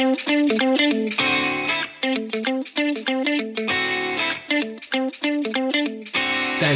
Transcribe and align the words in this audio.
they 0.00 0.06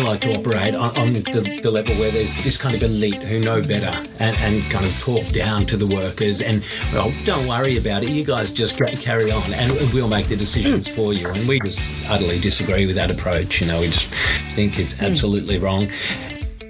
like 0.02 0.20
to 0.20 0.34
operate 0.34 0.74
on, 0.74 0.98
on 0.98 1.14
the, 1.14 1.60
the, 1.62 1.70
level 1.70 1.94
where 1.94 2.10
there's 2.10 2.44
this 2.44 2.58
kind 2.58 2.74
of 2.74 2.82
elite 2.82 3.14
who 3.14 3.40
know 3.40 3.62
better 3.62 3.86
and, 4.18 4.36
and 4.40 4.62
kind 4.70 4.84
of 4.84 4.92
talk 5.00 5.26
down 5.32 5.64
to 5.64 5.78
the 5.78 5.86
workers 5.86 6.42
and, 6.42 6.62
well, 6.92 7.10
don't 7.24 7.48
worry 7.48 7.78
about 7.78 8.02
it. 8.02 8.10
You 8.10 8.24
guys 8.24 8.52
just 8.52 8.76
carry 8.76 9.30
on 9.30 9.54
and 9.54 9.72
we'll 9.94 10.06
make 10.06 10.28
the 10.28 10.36
decisions 10.36 10.86
for 10.86 11.14
you. 11.14 11.26
And 11.26 11.48
we 11.48 11.60
just 11.60 11.80
utterly 12.10 12.38
disagree 12.40 12.84
with 12.84 12.96
that 12.96 13.10
approach. 13.10 13.58
You 13.62 13.68
know, 13.68 13.80
we 13.80 13.86
just 13.86 14.08
think 14.54 14.78
it's 14.78 15.00
absolutely 15.00 15.58
wrong. 15.58 15.88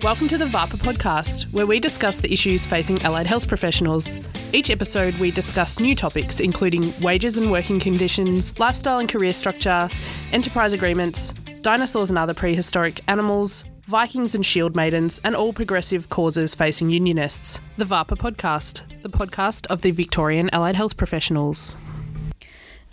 Welcome 0.03 0.29
to 0.29 0.39
the 0.39 0.45
VAHPA 0.47 0.77
podcast, 0.79 1.53
where 1.53 1.67
we 1.67 1.81
discuss 1.81 2.19
the 2.19 2.33
issues 2.33 2.67
facing 2.67 3.03
allied 3.03 3.27
health 3.27 3.49
professionals. 3.49 4.19
Each 4.53 4.71
episode, 4.71 5.15
we 5.15 5.31
discuss 5.31 5.81
new 5.81 5.95
topics, 5.95 6.41
including 6.41 6.93
wages 7.01 7.37
and 7.37 7.51
working 7.51 7.81
conditions, 7.81 8.59
lifestyle 8.59 8.99
and 8.99 9.09
career 9.09 9.33
structure, 9.33 9.89
enterprise 10.33 10.73
agreements, 10.73 11.33
dinosaurs 11.63 12.11
and 12.11 12.19
other 12.19 12.35
prehistoric 12.35 13.01
animals, 13.09 13.65
Vikings 13.87 14.35
and 14.35 14.45
shield 14.45 14.77
maidens, 14.77 15.21
and 15.25 15.35
all 15.37 15.53
progressive 15.53 16.09
causes 16.09 16.55
facing 16.55 16.91
unionists. 16.91 17.61
The 17.77 17.85
VAHPA 17.85 18.17
podcast, 18.17 19.03
the 19.03 19.11
podcast 19.11 19.67
of 19.67 19.83
the 19.83 19.91
Victorian 19.91 20.49
Allied 20.53 20.77
Health 20.77 20.97
Professionals. 20.97 21.77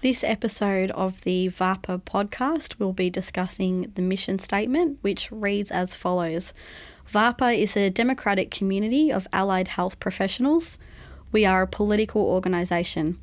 This 0.02 0.24
episode 0.24 0.90
of 0.92 1.22
the 1.22 1.50
VAHPA 1.50 2.02
podcast 2.02 2.80
will 2.80 2.92
be 2.92 3.12
discussing 3.12 3.92
the 3.94 4.02
mission 4.02 4.40
statement, 4.40 4.98
which 5.02 5.32
reads 5.32 5.70
as 5.70 5.94
follows 5.94 6.54
VAHPA 7.10 7.58
is 7.58 7.76
a 7.76 7.90
democratic 7.90 8.52
community 8.52 9.12
of 9.12 9.28
allied 9.34 9.70
health 9.70 10.00
professionals. 10.00 10.80
We 11.32 11.46
are 11.46 11.62
a 11.62 11.68
political 11.68 12.22
organisation. 12.22 13.20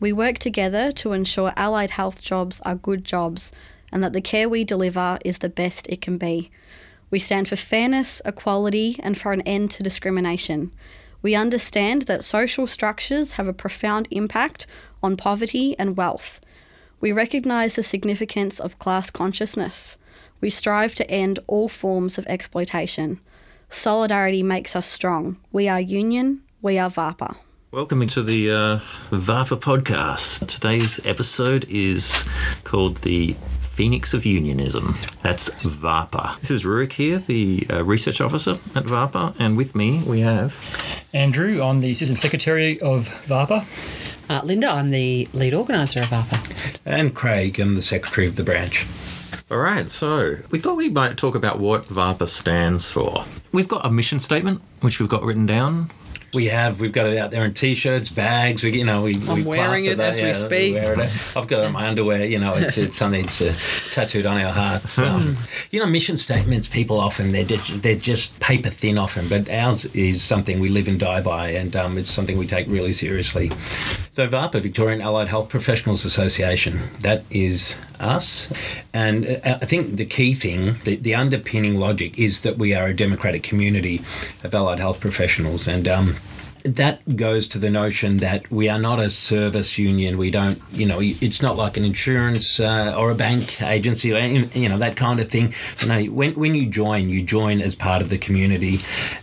We 0.00 0.12
work 0.12 0.38
together 0.38 0.92
to 0.92 1.12
ensure 1.12 1.52
allied 1.56 1.90
health 1.90 2.22
jobs 2.22 2.60
are 2.62 2.74
good 2.74 3.04
jobs 3.04 3.52
and 3.92 4.02
that 4.02 4.12
the 4.12 4.20
care 4.20 4.48
we 4.48 4.64
deliver 4.64 5.18
is 5.24 5.38
the 5.38 5.48
best 5.48 5.88
it 5.88 6.00
can 6.00 6.18
be. 6.18 6.50
We 7.10 7.18
stand 7.18 7.48
for 7.48 7.56
fairness, 7.56 8.20
equality, 8.24 8.96
and 9.02 9.16
for 9.16 9.32
an 9.32 9.40
end 9.42 9.70
to 9.72 9.82
discrimination. 9.82 10.72
We 11.22 11.34
understand 11.34 12.02
that 12.02 12.24
social 12.24 12.66
structures 12.66 13.32
have 13.32 13.48
a 13.48 13.52
profound 13.52 14.08
impact 14.10 14.66
on 15.02 15.16
poverty 15.16 15.74
and 15.78 15.96
wealth. 15.96 16.40
We 17.00 17.12
recognise 17.12 17.76
the 17.76 17.82
significance 17.82 18.58
of 18.58 18.78
class 18.78 19.10
consciousness. 19.10 19.96
We 20.44 20.50
strive 20.50 20.94
to 20.96 21.10
end 21.10 21.38
all 21.46 21.70
forms 21.70 22.18
of 22.18 22.26
exploitation. 22.26 23.18
Solidarity 23.70 24.42
makes 24.42 24.76
us 24.76 24.84
strong. 24.84 25.38
We 25.52 25.68
are 25.70 25.80
union, 25.80 26.42
we 26.60 26.78
are 26.78 26.90
VAHPA. 26.90 27.36
Welcome 27.70 28.02
into 28.02 28.22
the 28.22 28.50
uh, 28.50 28.80
VAHPA 29.08 29.58
podcast. 29.60 30.46
Today's 30.46 31.00
episode 31.06 31.64
is 31.70 32.06
called 32.62 32.98
the 32.98 33.36
Phoenix 33.62 34.12
of 34.12 34.26
Unionism. 34.26 34.94
That's 35.22 35.48
VAHPA. 35.64 36.38
This 36.40 36.50
is 36.50 36.62
Rurik 36.62 36.92
here, 36.92 37.20
the 37.20 37.66
uh, 37.70 37.82
research 37.82 38.20
officer 38.20 38.58
at 38.74 38.84
VAHPA, 38.84 39.36
and 39.38 39.56
with 39.56 39.74
me 39.74 40.02
we 40.06 40.20
have 40.20 40.54
Andrew. 41.14 41.62
I'm 41.62 41.80
the 41.80 41.92
assistant 41.92 42.18
secretary 42.18 42.78
of 42.82 43.08
VAHPA. 43.24 44.28
Uh, 44.28 44.42
Linda, 44.44 44.68
I'm 44.68 44.90
the 44.90 45.26
lead 45.32 45.54
organiser 45.54 46.00
of 46.00 46.08
VAHPA. 46.08 46.76
And 46.84 47.14
Craig, 47.14 47.58
I'm 47.58 47.76
the 47.76 47.80
secretary 47.80 48.26
of 48.26 48.36
the 48.36 48.44
branch. 48.44 48.86
All 49.50 49.58
right, 49.58 49.90
so 49.90 50.38
we 50.50 50.58
thought 50.58 50.76
we 50.76 50.88
might 50.88 51.16
talk 51.16 51.34
about 51.34 51.58
what 51.58 51.84
VAHPA 51.84 52.28
stands 52.28 52.90
for. 52.90 53.24
We've 53.52 53.68
got 53.68 53.84
a 53.84 53.90
mission 53.90 54.20
statement, 54.20 54.62
which 54.80 55.00
we've 55.00 55.08
got 55.08 55.22
written 55.22 55.46
down 55.46 55.90
we 56.34 56.46
have. 56.46 56.80
We've 56.80 56.92
got 56.92 57.06
it 57.06 57.16
out 57.16 57.30
there 57.30 57.44
in 57.44 57.54
t-shirts, 57.54 58.10
bags. 58.10 58.62
We, 58.62 58.78
you 58.78 58.84
know, 58.84 59.02
we. 59.02 59.14
I'm 59.14 59.36
we 59.36 59.42
wearing 59.42 59.84
it 59.86 59.98
as 60.00 60.18
yeah, 60.18 60.26
we 60.26 60.34
speak. 60.34 60.74
We 60.74 60.80
it. 60.80 61.36
I've 61.36 61.46
got 61.46 61.60
it 61.60 61.66
on 61.66 61.72
my 61.72 61.86
underwear. 61.86 62.24
You 62.24 62.38
know, 62.38 62.54
it's, 62.54 62.76
it's 62.76 62.98
something 62.98 63.22
that's 63.22 63.40
uh, 63.40 63.54
tattooed 63.92 64.26
on 64.26 64.38
our 64.38 64.52
hearts. 64.52 64.98
Um, 64.98 65.36
you 65.70 65.80
know, 65.80 65.86
mission 65.86 66.18
statements. 66.18 66.68
People 66.68 66.98
often 66.98 67.32
they're 67.32 67.44
just, 67.44 67.82
they're 67.82 67.96
just 67.96 68.38
paper 68.40 68.70
thin 68.70 68.98
often, 68.98 69.28
but 69.28 69.48
ours 69.48 69.84
is 69.86 70.22
something 70.22 70.60
we 70.60 70.68
live 70.68 70.88
and 70.88 70.98
die 70.98 71.22
by, 71.22 71.50
and 71.50 71.74
um, 71.76 71.96
it's 71.96 72.10
something 72.10 72.36
we 72.36 72.46
take 72.46 72.66
really 72.66 72.92
seriously. 72.92 73.50
So 74.14 74.28
VAHPA, 74.28 74.62
Victorian 74.62 75.00
Allied 75.00 75.26
Health 75.26 75.48
Professionals 75.48 76.04
Association, 76.04 76.82
that 77.00 77.24
is 77.30 77.80
us. 77.98 78.52
And 78.92 79.26
uh, 79.26 79.58
I 79.60 79.66
think 79.66 79.96
the 79.96 80.04
key 80.04 80.34
thing, 80.34 80.76
the, 80.84 80.94
the 80.94 81.16
underpinning 81.16 81.80
logic 81.80 82.16
is 82.16 82.42
that 82.42 82.56
we 82.56 82.76
are 82.76 82.86
a 82.86 82.94
democratic 82.94 83.42
community 83.42 84.02
of 84.44 84.54
allied 84.54 84.78
health 84.78 85.00
professionals. 85.00 85.66
And 85.66 85.88
um, 85.88 86.14
that 86.64 87.16
goes 87.16 87.46
to 87.46 87.58
the 87.58 87.68
notion 87.68 88.16
that 88.18 88.50
we 88.50 88.70
are 88.70 88.78
not 88.78 88.98
a 88.98 89.10
service 89.10 89.76
union. 89.76 90.16
We 90.16 90.30
don't, 90.30 90.62
you 90.72 90.86
know, 90.86 90.98
it's 91.00 91.42
not 91.42 91.56
like 91.56 91.76
an 91.76 91.84
insurance 91.84 92.58
uh, 92.58 92.94
or 92.96 93.10
a 93.10 93.14
bank 93.14 93.60
agency 93.60 94.14
or, 94.14 94.18
you 94.18 94.68
know, 94.70 94.78
that 94.78 94.96
kind 94.96 95.20
of 95.20 95.28
thing. 95.28 95.52
You 95.80 95.88
know, 95.88 96.02
when, 96.04 96.34
when 96.34 96.54
you 96.54 96.64
join, 96.64 97.10
you 97.10 97.22
join 97.22 97.60
as 97.60 97.74
part 97.74 98.00
of 98.00 98.08
the 98.08 98.16
community 98.16 98.78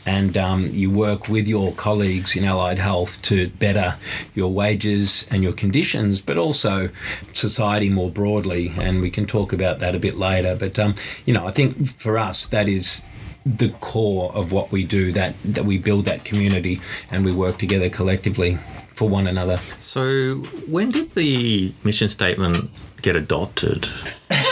and 0.06 0.38
um, 0.38 0.68
you 0.68 0.91
work 0.91 1.30
with 1.30 1.47
your 1.47 1.74
colleagues 1.74 2.35
in 2.35 2.46
allied 2.46 2.78
health 2.78 3.19
to 3.24 3.50
better 3.50 3.97
your 4.35 4.53
wages 4.53 5.28
and 5.31 5.41
your 5.41 5.53
conditions, 5.53 6.22
but 6.22 6.38
also 6.38 6.90
society 7.34 7.90
more 7.90 8.12
broadly. 8.12 8.72
And 8.78 9.01
we 9.01 9.09
can 9.09 9.25
talk 9.25 9.51
about 9.51 9.80
that 9.80 9.96
a 9.96 10.00
bit 10.00 10.16
later. 10.16 10.56
But, 10.56 10.78
um, 10.78 10.94
you 11.25 11.34
know, 11.34 11.47
I 11.47 11.51
think 11.51 11.88
for 11.88 12.19
us, 12.19 12.46
that 12.47 12.68
is 12.68 13.03
the 13.46 13.69
core 13.79 14.31
of 14.35 14.52
what 14.52 14.72
we 14.72 14.84
do 14.84 15.12
that 15.12 15.35
that 15.44 15.66
we 15.66 15.78
build 15.78 16.06
that 16.06 16.24
community 16.24 16.79
and 17.09 17.25
we 17.25 17.31
work 17.31 17.57
together 17.57 17.90
collectively 17.90 18.57
for 18.96 19.09
one 19.09 19.25
another. 19.25 19.57
So 19.79 20.35
when 20.68 20.91
did 20.91 21.16
the 21.16 21.74
mission 21.84 22.07
statement 22.09 22.69
get 23.01 23.16
adopted? 23.16 23.88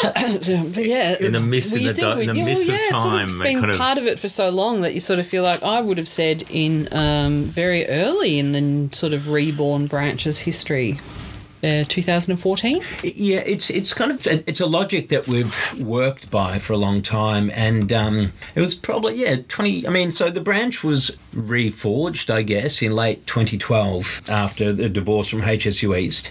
Yeah. 0.01 1.17
In 1.19 1.33
the 1.33 1.41
midst, 1.41 1.73
well, 1.73 1.89
in 1.89 1.95
the, 1.95 2.19
in 2.21 2.27
the 2.27 2.33
midst 2.33 2.67
well, 2.69 2.77
yeah, 2.77 2.95
of 2.95 3.01
time 3.01 3.23
it's 3.23 3.31
sort 3.33 3.41
of 3.41 3.43
been 3.43 3.59
kind 3.59 3.71
of... 3.71 3.77
part 3.77 3.97
of 3.97 4.07
it 4.07 4.17
for 4.17 4.29
so 4.29 4.49
long 4.49 4.81
that 4.81 4.93
you 4.93 4.99
sort 4.99 5.19
of 5.19 5.27
feel 5.27 5.43
like 5.43 5.61
I 5.61 5.81
would 5.81 5.97
have 5.97 6.07
said 6.07 6.43
in 6.49 6.87
um, 6.93 7.43
very 7.43 7.85
early 7.87 8.39
in 8.39 8.51
the 8.53 8.95
sort 8.95 9.13
of 9.13 9.29
reborn 9.29 9.87
branches 9.87 10.39
history 10.39 10.99
uh, 11.63 11.83
2014? 11.87 12.83
Yeah, 13.03 13.39
it's 13.39 13.69
it's 13.69 13.93
kind 13.93 14.11
of 14.11 14.25
it's 14.25 14.59
a 14.59 14.65
logic 14.65 15.09
that 15.09 15.27
we've 15.27 15.55
worked 15.79 16.31
by 16.31 16.59
for 16.59 16.73
a 16.73 16.77
long 16.77 17.01
time, 17.01 17.51
and 17.53 17.91
um, 17.91 18.33
it 18.55 18.61
was 18.61 18.75
probably 18.75 19.15
yeah 19.15 19.37
20. 19.47 19.87
I 19.87 19.89
mean, 19.89 20.11
so 20.11 20.29
the 20.29 20.41
branch 20.41 20.83
was 20.83 21.17
reforged, 21.33 22.29
I 22.29 22.43
guess, 22.43 22.81
in 22.81 22.95
late 22.95 23.25
2012 23.27 24.21
after 24.29 24.71
the 24.73 24.89
divorce 24.89 25.29
from 25.29 25.41
HSU 25.41 25.97
East, 25.97 26.29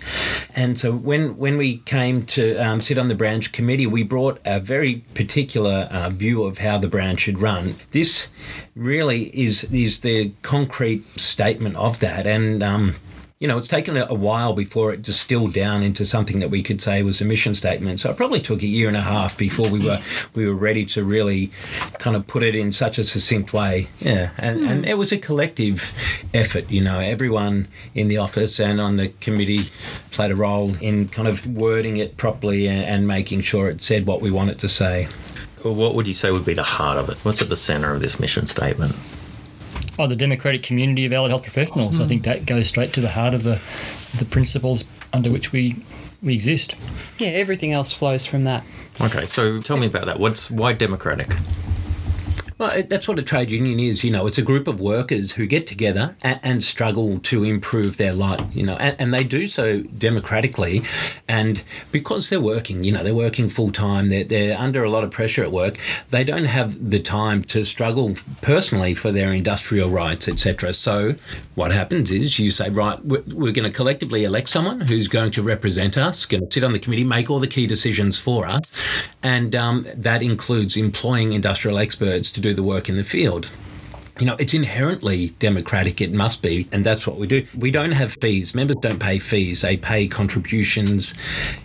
and 0.55 0.78
so 0.78 0.93
when 0.93 1.37
when 1.37 1.59
we 1.59 1.78
came 1.78 2.25
to 2.27 2.56
um, 2.56 2.81
sit 2.81 2.99
on 2.99 3.09
the 3.09 3.15
branch 3.15 3.53
committee, 3.53 3.87
we 3.87 4.03
brought 4.03 4.41
a 4.45 4.60
very 4.60 5.05
particular 5.15 5.89
uh, 5.91 6.10
view 6.10 6.45
of 6.45 6.59
how 6.59 6.78
the 6.78 6.89
branch 6.89 7.21
should 7.21 7.39
run. 7.39 7.77
This 7.91 8.28
really 8.75 9.25
is 9.39 9.65
is 9.65 10.00
the 10.00 10.33
concrete 10.43 11.05
statement 11.21 11.77
of 11.77 12.00
that, 12.00 12.27
and. 12.27 12.62
Um, 12.62 12.97
you 13.38 13.47
know, 13.47 13.56
it's 13.56 13.69
taken 13.69 13.97
a 13.97 14.15
while 14.15 14.53
before 14.53 14.93
it 14.93 15.00
distilled 15.00 15.54
down 15.54 15.84
into 15.84 16.04
something 16.04 16.41
that 16.41 16.50
we 16.50 16.60
could 16.60 16.82
say 16.82 17.04
was 17.04 17.21
a 17.21 17.25
mission 17.25 17.54
statement. 17.54 18.00
So 18.00 18.10
it 18.10 18.16
probably 18.16 18.41
took 18.41 18.62
a 18.62 18.66
year 18.66 18.88
and 18.88 18.97
a 18.97 19.00
half 19.03 19.38
before 19.38 19.71
we 19.71 19.78
were 19.78 20.03
we 20.34 20.44
were 20.49 20.56
ready 20.56 20.84
to 20.87 21.04
really 21.04 21.53
kind 22.00 22.16
of 22.16 22.27
put 22.27 22.43
it 22.43 22.56
in 22.56 22.72
such 22.72 22.98
a 22.98 23.04
succinct 23.04 23.53
way. 23.53 23.88
Yeah, 24.00 24.31
and, 24.38 24.60
mm. 24.60 24.69
and 24.69 24.87
it 24.87 24.98
was 24.98 25.12
a 25.12 25.19
collective 25.19 25.94
effort. 26.34 26.69
You 26.69 26.82
know, 26.82 26.98
everyone 26.98 27.69
in 27.94 28.09
the 28.09 28.19
office 28.19 28.59
and 28.59 28.81
on 28.81 28.97
the 28.97 29.10
committee 29.21 29.71
played 30.10 30.32
a 30.32 30.37
role 30.37 30.75
in 30.81 31.06
kind 31.06 31.28
of 31.28 31.47
wording 31.47 31.97
it 31.97 32.16
properly 32.16 32.66
and, 32.66 32.84
and 32.84 33.06
making 33.06 33.43
sure 33.43 33.71
it 33.71 33.81
said 33.81 34.04
what 34.04 34.21
we 34.21 34.32
wanted 34.32 34.59
to 34.59 34.69
say. 34.69 35.06
Well, 35.62 35.77
what 35.77 35.94
would 35.94 36.09
you 36.09 36.15
say 36.15 36.32
would 36.32 36.44
be 36.44 36.54
the 36.54 36.65
heart 36.65 36.98
of 36.98 37.09
it? 37.09 37.19
What's 37.25 37.41
at 37.41 37.48
the 37.48 37.56
centre 37.56 37.93
of 37.93 38.00
this 38.00 38.19
mission 38.19 38.48
statement? 38.48 38.97
Oh, 39.98 40.06
the 40.06 40.16
democratic 40.16 40.62
community 40.62 41.04
of 41.04 41.12
allied 41.12 41.31
health 41.31 41.42
professionals. 41.42 41.98
Mm. 41.98 42.04
I 42.04 42.06
think 42.06 42.22
that 42.25 42.47
goes 42.47 42.69
straight 42.69 42.92
to 42.92 43.00
the 43.00 43.10
heart 43.10 43.34
of 43.34 43.42
the 43.42 43.60
the 44.16 44.24
principles 44.24 44.84
under 45.12 45.30
which 45.30 45.53
we 45.53 45.77
we 46.22 46.34
exist. 46.34 46.74
Yeah, 47.18 47.28
everything 47.28 47.72
else 47.72 47.92
flows 47.92 48.27
from 48.27 48.45
that. 48.45 48.65
Okay, 49.00 49.27
so 49.27 49.60
tell 49.60 49.77
me 49.77 49.86
about 49.86 50.06
that. 50.06 50.18
What's 50.18 50.50
why 50.50 50.72
democratic? 50.72 51.34
Well, 52.59 52.83
that's 52.89 53.07
what 53.07 53.21
a 53.21 53.22
trade 53.22 53.51
union 53.51 53.78
is. 53.78 54.03
You 54.03 54.10
know, 54.10 54.27
it's 54.27 54.37
a 54.37 54.43
group 54.43 54.66
of 54.66 54.81
workers 54.81 55.33
who 55.33 55.47
get 55.47 55.65
together 55.65 56.16
and, 56.22 56.41
and 56.43 56.65
struggle 56.65 57.21
to 57.21 57.45
improve 57.45 57.99
their 57.99 58.13
lot. 58.13 58.53
You 58.53 58.65
know, 58.66 58.77
and, 58.78 58.97
and, 59.01 59.15
they 59.15 59.22
do 59.22 59.47
so 59.47 59.83
democratically, 59.83 60.83
and 61.28 61.63
because 61.93 62.31
they're 62.31 62.41
working, 62.41 62.83
you 62.83 62.91
know, 62.91 63.05
they're 63.05 63.15
working 63.15 63.49
full 63.49 63.71
time. 63.71 64.09
They're 64.09 64.25
they're 64.25 64.59
under 64.59 64.83
a 64.83 64.91
lot 64.91 65.05
of 65.05 65.13
pressure 65.13 65.45
at 65.45 65.53
work. 65.53 65.78
They 66.10 66.25
don't 66.25 66.47
have 66.47 66.91
the 66.91 66.99
time 66.99 67.45
to 67.45 67.65
struggle 67.65 68.15
personally 68.43 68.93
for 68.93 69.13
their 69.13 69.33
industrial 69.33 69.91
rights, 69.91 70.27
etc. 70.27 70.75
So, 70.75 71.15
what 71.55 71.71
happens 71.71 72.10
is 72.10 72.41
you 72.41 72.51
say, 72.51 72.71
right, 72.71 73.03
we're, 73.05 73.22
we're 73.28 73.53
going 73.53 73.71
to 73.71 73.77
collectively 73.77 74.25
elect 74.25 74.49
someone 74.49 74.81
who's 74.81 75.07
going 75.07 75.31
to 75.33 75.43
represent 75.43 75.97
us, 75.97 76.27
going 76.27 76.45
to 76.45 76.53
sit 76.53 76.65
on 76.65 76.72
the 76.72 76.81
committee, 76.81 77.05
make 77.05 77.31
all 77.31 77.39
the 77.39 77.47
key 77.47 77.69
decisions 77.69 78.19
for 78.19 78.47
us, 78.47 78.63
and 79.22 79.55
um, 79.55 79.87
that 79.95 80.25
includes 80.25 80.77
employing 80.77 81.31
industrial 81.31 81.78
experts 81.78 82.33
to 82.33 82.41
do 82.41 82.47
do 82.48 82.54
the 82.54 82.62
work 82.62 82.89
in 82.89 82.97
the 82.97 83.04
field. 83.04 83.50
You 84.18 84.26
know, 84.26 84.36
it's 84.38 84.54
inherently 84.54 85.30
democratic. 85.38 86.00
It 86.00 86.12
must 86.12 86.42
be, 86.42 86.68
and 86.72 86.84
that's 86.84 87.06
what 87.06 87.16
we 87.16 87.26
do. 87.26 87.47
We 87.56 87.70
don't 87.70 87.92
have 87.92 88.16
fees. 88.20 88.54
Members 88.54 88.76
don't 88.76 88.98
pay 88.98 89.18
fees. 89.18 89.62
They 89.62 89.76
pay 89.76 90.09
contributions. 90.09 91.15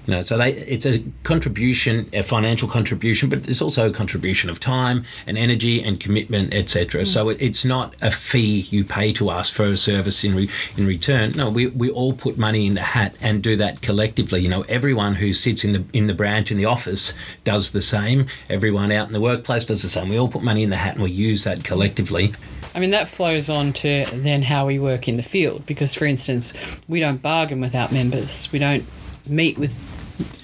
You 0.05 0.13
know, 0.15 0.21
so 0.21 0.38
they 0.38 0.53
it's 0.53 0.85
a 0.85 1.03
contribution, 1.23 2.09
a 2.13 2.23
financial 2.23 2.67
contribution, 2.67 3.29
but 3.29 3.47
it's 3.47 3.61
also 3.61 3.89
a 3.89 3.94
contribution 3.94 4.50
of 4.50 4.59
time 4.59 5.05
and 5.25 5.38
energy 5.38 5.81
and 5.81 6.00
commitment, 6.00 6.53
etc. 6.53 7.01
Hmm. 7.01 7.05
So 7.05 7.29
it, 7.29 7.41
it's 7.41 7.65
not 7.65 7.95
a 8.01 8.11
fee 8.11 8.67
you 8.69 8.83
pay 8.83 9.13
to 9.13 9.29
us 9.29 9.49
for 9.49 9.65
a 9.65 9.77
service 9.77 10.23
in 10.23 10.35
re, 10.35 10.49
in 10.77 10.85
return. 10.85 11.31
No, 11.31 11.49
we, 11.49 11.67
we 11.67 11.89
all 11.89 12.13
put 12.13 12.38
money 12.38 12.67
in 12.67 12.75
the 12.75 12.81
hat 12.81 13.15
and 13.21 13.41
do 13.41 13.56
that 13.56 13.81
collectively. 13.81 14.41
You 14.41 14.49
know, 14.49 14.61
everyone 14.63 15.15
who 15.15 15.33
sits 15.33 15.63
in 15.63 15.73
the 15.73 15.83
in 15.91 16.06
the 16.06 16.13
branch 16.13 16.51
in 16.51 16.57
the 16.57 16.65
office 16.65 17.13
does 17.44 17.71
the 17.71 17.81
same. 17.81 18.27
Everyone 18.49 18.91
out 18.91 19.07
in 19.07 19.13
the 19.13 19.21
workplace 19.21 19.65
does 19.65 19.81
the 19.81 19.89
same. 19.89 20.09
We 20.09 20.19
all 20.19 20.27
put 20.27 20.44
money 20.44 20.63
in 20.63 20.69
the 20.69 20.77
hat 20.77 20.95
and 20.95 21.03
we 21.03 21.11
use 21.11 21.44
that 21.45 21.63
collectively. 21.63 22.33
I 22.75 22.79
mean, 22.79 22.89
that 22.89 23.07
flows 23.07 23.49
on 23.49 23.73
to 23.73 24.05
then 24.11 24.41
how 24.41 24.65
we 24.65 24.79
work 24.79 25.07
in 25.07 25.17
the 25.17 25.23
field 25.23 25.65
because, 25.65 25.93
for 25.93 26.05
instance, 26.05 26.53
we 26.87 26.99
don't 26.99 27.21
bargain 27.21 27.61
without 27.61 27.91
members. 27.91 28.49
We 28.51 28.59
don't 28.59 28.83
meet 29.27 29.57
with 29.57 29.79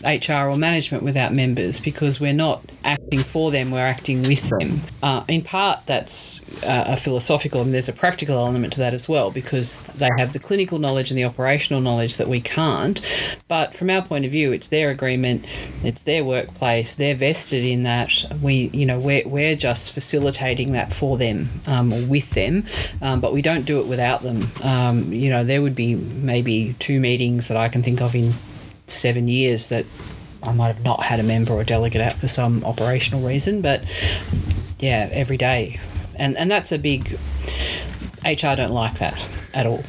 HR 0.03 0.49
or 0.49 0.57
management 0.57 1.03
without 1.03 1.33
members 1.33 1.79
because 1.79 2.19
we're 2.19 2.33
not 2.33 2.63
acting 2.83 3.19
for 3.19 3.51
them, 3.51 3.71
we're 3.71 3.79
acting 3.79 4.23
with 4.23 4.49
them. 4.49 4.79
Uh, 5.03 5.23
in 5.27 5.41
part, 5.41 5.85
that's 5.85 6.41
uh, 6.63 6.85
a 6.87 6.97
philosophical 6.97 7.61
and 7.61 7.73
there's 7.73 7.89
a 7.89 7.93
practical 7.93 8.37
element 8.37 8.73
to 8.73 8.79
that 8.79 8.93
as 8.93 9.09
well 9.09 9.29
because 9.29 9.81
they 9.83 10.09
have 10.17 10.33
the 10.33 10.39
clinical 10.39 10.79
knowledge 10.79 11.11
and 11.11 11.17
the 11.17 11.23
operational 11.25 11.81
knowledge 11.81 12.17
that 12.17 12.27
we 12.27 12.39
can't. 12.39 13.01
But 13.47 13.75
from 13.75 13.89
our 13.89 14.01
point 14.01 14.25
of 14.25 14.31
view, 14.31 14.51
it's 14.51 14.69
their 14.69 14.89
agreement, 14.89 15.45
it's 15.83 16.03
their 16.03 16.23
workplace, 16.23 16.95
they're 16.95 17.15
vested 17.15 17.65
in 17.65 17.83
that. 17.83 18.25
We, 18.41 18.69
you 18.73 18.85
know, 18.85 18.99
we're, 18.99 19.27
we're 19.27 19.55
just 19.55 19.91
facilitating 19.91 20.71
that 20.71 20.93
for 20.93 21.17
them 21.17 21.49
um, 21.67 21.93
or 21.93 22.05
with 22.05 22.31
them, 22.31 22.65
um, 23.01 23.19
but 23.19 23.33
we 23.33 23.41
don't 23.41 23.65
do 23.65 23.79
it 23.79 23.87
without 23.87 24.23
them. 24.23 24.47
Um, 24.63 25.11
you 25.11 25.29
know, 25.29 25.43
there 25.43 25.61
would 25.61 25.75
be 25.75 25.95
maybe 25.95 26.75
two 26.79 26.99
meetings 26.99 27.49
that 27.49 27.57
I 27.57 27.69
can 27.69 27.83
think 27.83 28.01
of 28.01 28.15
in 28.15 28.33
seven 28.89 29.27
years 29.27 29.69
that 29.69 29.85
I 30.41 30.53
might 30.53 30.67
have 30.67 30.83
not 30.83 31.03
had 31.03 31.19
a 31.19 31.23
member 31.23 31.53
or 31.53 31.63
delegate 31.63 32.01
out 32.01 32.13
for 32.13 32.27
some 32.27 32.63
operational 32.63 33.25
reason, 33.25 33.61
but 33.61 33.83
yeah, 34.79 35.09
every 35.11 35.37
day. 35.37 35.79
And 36.15 36.37
and 36.37 36.49
that's 36.49 36.71
a 36.71 36.77
big 36.77 37.17
HR 38.25 38.55
don't 38.55 38.71
like 38.71 38.99
that 38.99 39.23
at 39.53 39.65
all. 39.65 39.83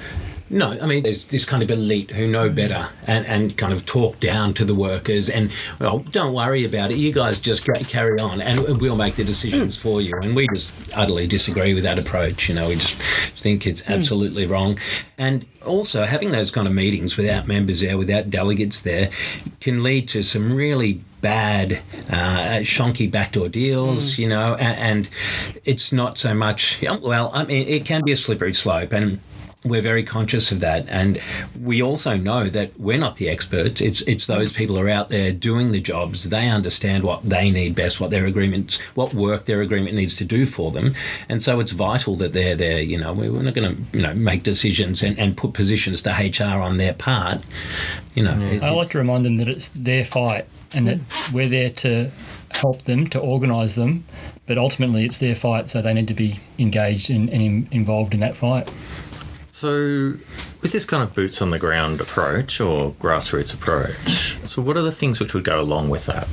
No, 0.52 0.76
I 0.82 0.86
mean, 0.86 1.04
there's 1.04 1.26
this 1.26 1.44
kind 1.44 1.62
of 1.62 1.70
elite 1.70 2.10
who 2.10 2.26
know 2.26 2.50
better 2.50 2.88
and, 3.06 3.24
and 3.26 3.56
kind 3.56 3.72
of 3.72 3.86
talk 3.86 4.18
down 4.18 4.52
to 4.54 4.64
the 4.64 4.74
workers 4.74 5.30
and, 5.30 5.52
well, 5.78 6.00
don't 6.00 6.34
worry 6.34 6.64
about 6.64 6.90
it. 6.90 6.98
You 6.98 7.12
guys 7.12 7.38
just 7.38 7.64
carry 7.86 8.18
on 8.18 8.40
and 8.40 8.80
we'll 8.80 8.96
make 8.96 9.14
the 9.14 9.22
decisions 9.22 9.78
for 9.78 10.00
you. 10.00 10.16
And 10.16 10.34
we 10.34 10.48
just 10.52 10.72
utterly 10.92 11.28
disagree 11.28 11.72
with 11.72 11.84
that 11.84 12.00
approach. 12.00 12.48
You 12.48 12.56
know, 12.56 12.68
we 12.68 12.74
just 12.74 12.94
think 13.38 13.64
it's 13.64 13.88
absolutely 13.88 14.44
wrong. 14.44 14.76
And 15.16 15.46
also, 15.64 16.04
having 16.04 16.32
those 16.32 16.50
kind 16.50 16.66
of 16.66 16.74
meetings 16.74 17.16
without 17.16 17.46
members 17.46 17.80
there, 17.80 17.96
without 17.96 18.28
delegates 18.28 18.82
there, 18.82 19.10
can 19.60 19.84
lead 19.84 20.08
to 20.08 20.24
some 20.24 20.52
really 20.52 21.00
bad, 21.20 21.80
uh, 22.08 22.60
shonky 22.62 23.08
backdoor 23.08 23.48
deals, 23.50 24.18
you 24.18 24.26
know, 24.26 24.56
and, 24.56 24.78
and 24.78 25.10
it's 25.64 25.92
not 25.92 26.18
so 26.18 26.34
much, 26.34 26.82
well, 27.02 27.30
I 27.34 27.44
mean, 27.44 27.68
it 27.68 27.84
can 27.84 28.02
be 28.04 28.12
a 28.12 28.16
slippery 28.16 28.54
slope. 28.54 28.92
And 28.92 29.20
we're 29.64 29.82
very 29.82 30.02
conscious 30.02 30.50
of 30.52 30.60
that, 30.60 30.88
and 30.88 31.20
we 31.60 31.82
also 31.82 32.16
know 32.16 32.44
that 32.44 32.78
we're 32.78 32.96
not 32.98 33.16
the 33.16 33.28
experts. 33.28 33.80
It's 33.82 34.00
it's 34.02 34.26
those 34.26 34.52
people 34.54 34.76
who 34.76 34.82
are 34.82 34.88
out 34.88 35.10
there 35.10 35.32
doing 35.32 35.70
the 35.70 35.80
jobs. 35.80 36.30
They 36.30 36.48
understand 36.48 37.04
what 37.04 37.28
they 37.28 37.50
need 37.50 37.74
best, 37.74 38.00
what 38.00 38.10
their 38.10 38.24
agreements, 38.24 38.78
what 38.94 39.12
work 39.12 39.44
their 39.44 39.60
agreement 39.60 39.94
needs 39.96 40.16
to 40.16 40.24
do 40.24 40.46
for 40.46 40.70
them, 40.70 40.94
and 41.28 41.42
so 41.42 41.60
it's 41.60 41.72
vital 41.72 42.16
that 42.16 42.32
they're 42.32 42.56
there. 42.56 42.80
You 42.80 42.98
know, 42.98 43.12
we're 43.12 43.42
not 43.42 43.52
going 43.54 43.76
to 43.76 43.96
you 43.98 44.02
know 44.02 44.14
make 44.14 44.42
decisions 44.44 45.02
and, 45.02 45.18
and 45.18 45.36
put 45.36 45.52
positions 45.52 46.02
to 46.04 46.10
HR 46.10 46.60
on 46.60 46.78
their 46.78 46.94
part. 46.94 47.42
You 48.14 48.22
know, 48.22 48.40
it- 48.40 48.62
I 48.62 48.70
like 48.70 48.90
to 48.90 48.98
remind 48.98 49.26
them 49.26 49.36
that 49.36 49.48
it's 49.48 49.68
their 49.68 50.04
fight 50.06 50.46
and 50.72 50.86
that 50.88 50.98
we're 51.32 51.48
there 51.48 51.68
to 51.70 52.10
help 52.52 52.82
them, 52.82 53.06
to 53.08 53.18
organise 53.20 53.74
them, 53.74 54.04
but 54.46 54.56
ultimately 54.56 55.04
it's 55.04 55.18
their 55.18 55.34
fight, 55.34 55.68
so 55.68 55.82
they 55.82 55.92
need 55.92 56.08
to 56.08 56.14
be 56.14 56.40
engaged 56.58 57.10
and, 57.10 57.28
and 57.28 57.42
in, 57.42 57.68
involved 57.70 58.14
in 58.14 58.20
that 58.20 58.36
fight. 58.36 58.70
So, 59.60 60.14
with 60.62 60.72
this 60.72 60.86
kind 60.86 61.02
of 61.02 61.14
boots 61.14 61.42
on 61.42 61.50
the 61.50 61.58
ground 61.58 62.00
approach 62.00 62.62
or 62.62 62.92
grassroots 62.92 63.52
approach, 63.52 64.38
so 64.48 64.62
what 64.62 64.78
are 64.78 64.82
the 64.82 64.90
things 64.90 65.20
which 65.20 65.34
would 65.34 65.44
go 65.44 65.60
along 65.60 65.90
with 65.90 66.06
that? 66.06 66.28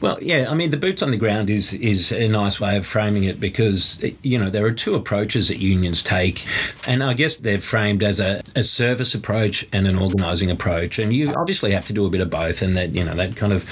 Well, 0.00 0.22
yeah, 0.22 0.46
I 0.48 0.54
mean, 0.54 0.70
the 0.70 0.76
boots 0.76 1.02
on 1.02 1.10
the 1.10 1.16
ground 1.16 1.50
is 1.50 1.72
is 1.72 2.12
a 2.12 2.28
nice 2.28 2.60
way 2.60 2.76
of 2.76 2.86
framing 2.86 3.24
it 3.24 3.40
because 3.40 4.04
you 4.22 4.38
know 4.38 4.50
there 4.50 4.64
are 4.64 4.70
two 4.70 4.94
approaches 4.94 5.48
that 5.48 5.58
unions 5.58 6.04
take, 6.04 6.46
and 6.86 7.02
I 7.02 7.14
guess 7.14 7.38
they're 7.38 7.60
framed 7.60 8.04
as 8.04 8.20
a, 8.20 8.44
a 8.54 8.62
service 8.62 9.16
approach 9.16 9.66
and 9.72 9.88
an 9.88 9.98
organising 9.98 10.48
approach, 10.48 11.00
and 11.00 11.12
you 11.12 11.34
obviously 11.34 11.72
have 11.72 11.88
to 11.88 11.92
do 11.92 12.06
a 12.06 12.10
bit 12.10 12.20
of 12.20 12.30
both, 12.30 12.62
and 12.62 12.76
that 12.76 12.94
you 12.94 13.02
know 13.02 13.16
that 13.16 13.34
kind 13.34 13.52
of 13.52 13.68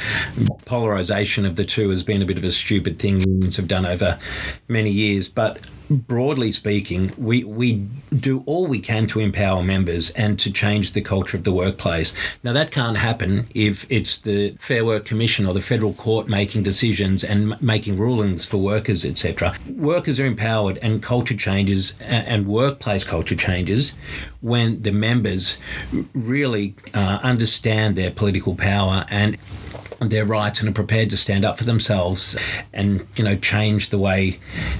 polarisation 0.65 1.47
of 1.47 1.55
the 1.55 1.65
two 1.65 1.91
has 1.91 2.03
been 2.03 2.21
a 2.21 2.27
bit 2.27 2.37
of 2.37 2.43
a 2.43 2.51
stupid 2.51 2.99
thing 2.99 3.21
unions 3.21 3.59
have 3.59 3.69
done 3.69 3.87
over 3.87 4.19
many 4.67 4.91
years, 4.91 5.29
but 5.29 5.61
broadly 5.91 6.53
speaking, 6.53 7.13
we, 7.19 7.43
we 7.43 7.89
do 8.17 8.43
all 8.47 8.67
we 8.67 8.81
can 8.81 9.07
to 9.09 9.21
empower 9.21 9.63
members 9.63 10.11
and 10.11 10.39
to 10.39 10.53
change 10.53 10.93
the 10.93 11.01
culture 11.03 11.37
of 11.37 11.45
the 11.45 11.53
workplace. 11.53 12.15
Now, 12.45 12.53
that 12.53 12.71
can't 12.71 12.97
happen 12.97 13.49
if 13.55 13.91
it's 13.91 14.19
the 14.19 14.57
Fair 14.61 14.85
Work 14.85 15.05
Commission 15.05 15.47
or 15.47 15.53
the 15.53 15.61
federal 15.61 15.93
court 15.93 16.29
making 16.29 16.63
decisions 16.63 17.25
and 17.25 17.61
making 17.61 17.99
rulings 17.99 18.47
for 18.47 18.59
workers, 18.59 19.05
etc. 19.05 19.55
Workers 19.69 20.21
are 20.21 20.27
empowered 20.27 20.79
and 20.79 21.03
culture 21.03 21.37
changes 21.37 22.01
and 22.01 22.47
workplace 22.47 23.05
culture 23.05 23.37
changes 23.37 23.97
when 24.41 24.83
the 24.83 24.93
members 24.93 25.59
really 26.15 26.75
uh, 26.95 27.19
understand 27.23 27.97
their 27.97 28.11
political 28.11 28.55
power 28.55 29.05
and 29.11 29.37
their 30.09 30.25
rights 30.25 30.61
and 30.61 30.69
are 30.69 30.73
prepared 30.73 31.11
to 31.11 31.17
stand 31.17 31.45
up 31.45 31.59
for 31.59 31.65
themselves 31.65 32.39
and 32.73 33.07
you 33.17 33.25
know 33.25 33.37
change 33.37 33.91
the 33.91 33.99
way 33.99 34.39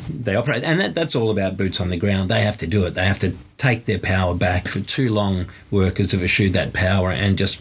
they 0.09 0.35
operate. 0.35 0.63
And 0.63 0.81
that, 0.81 0.95
that's 0.95 1.15
all 1.15 1.31
about 1.31 1.57
boots 1.57 1.81
on 1.81 1.91
the 1.91 1.99
ground. 1.99 2.31
They 2.31 2.43
have 2.43 2.57
to 2.59 2.67
do 2.67 2.85
it. 2.87 2.95
They 2.95 3.05
have 3.05 3.19
to 3.21 3.35
take 3.61 3.85
their 3.85 3.99
power 3.99 4.35
back 4.35 4.67
for 4.67 4.81
too 4.81 5.13
long 5.13 5.45
workers 5.71 6.13
have 6.13 6.23
eschewed 6.23 6.55
that 6.55 6.73
power 6.73 7.13
and 7.13 7.37
just 7.37 7.61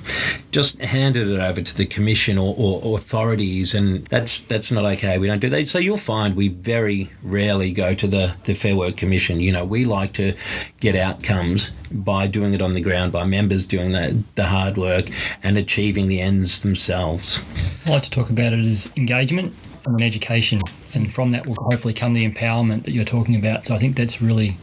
just 0.50 0.82
handed 0.82 1.28
it 1.28 1.42
over 1.42 1.62
to 1.62 1.76
the 1.76 1.86
commission 1.86 2.38
or, 2.38 2.56
or 2.58 2.98
authorities 2.98 3.76
and 3.76 4.08
that's 4.08 4.40
that's 4.44 4.72
not 4.72 4.86
okay 4.86 5.20
we 5.20 5.28
don't 5.28 5.40
do 5.40 5.50
that. 5.50 5.68
So 5.68 5.78
you'll 5.78 5.98
find 5.98 6.38
we 6.38 6.48
very 6.48 7.12
rarely 7.22 7.74
go 7.74 7.94
to 7.96 8.08
the 8.08 8.38
the 8.46 8.54
fair 8.54 8.78
work 8.78 8.96
commission. 8.96 9.42
You 9.42 9.52
know 9.52 9.66
we 9.66 9.84
like 9.84 10.14
to 10.14 10.36
get 10.80 10.96
outcomes 10.96 11.72
by 11.92 12.28
doing 12.28 12.54
it 12.54 12.62
on 12.62 12.76
the 12.76 12.82
ground 12.82 13.12
by 13.12 13.26
members 13.26 13.66
doing 13.66 13.92
the, 13.92 14.24
the 14.36 14.46
hard 14.46 14.78
work 14.78 15.10
and 15.44 15.58
achieving 15.58 16.08
the 16.08 16.22
ends 16.22 16.62
themselves. 16.62 17.44
I 17.86 17.90
like 17.90 18.04
to 18.04 18.10
talk 18.10 18.30
about 18.30 18.54
it 18.54 18.60
as 18.60 18.90
engagement 18.96 19.54
and 19.86 20.02
education, 20.02 20.62
and 20.94 21.14
from 21.14 21.32
that 21.32 21.46
will 21.46 21.56
hopefully 21.56 21.94
come 21.94 22.14
the 22.14 22.30
empowerment 22.30 22.84
that 22.84 22.92
you're 22.92 23.06
talking 23.06 23.36
about. 23.36 23.66
So 23.66 23.76
I 23.76 23.78
think 23.78 23.96
that's 23.96 24.22
really, 24.22 24.58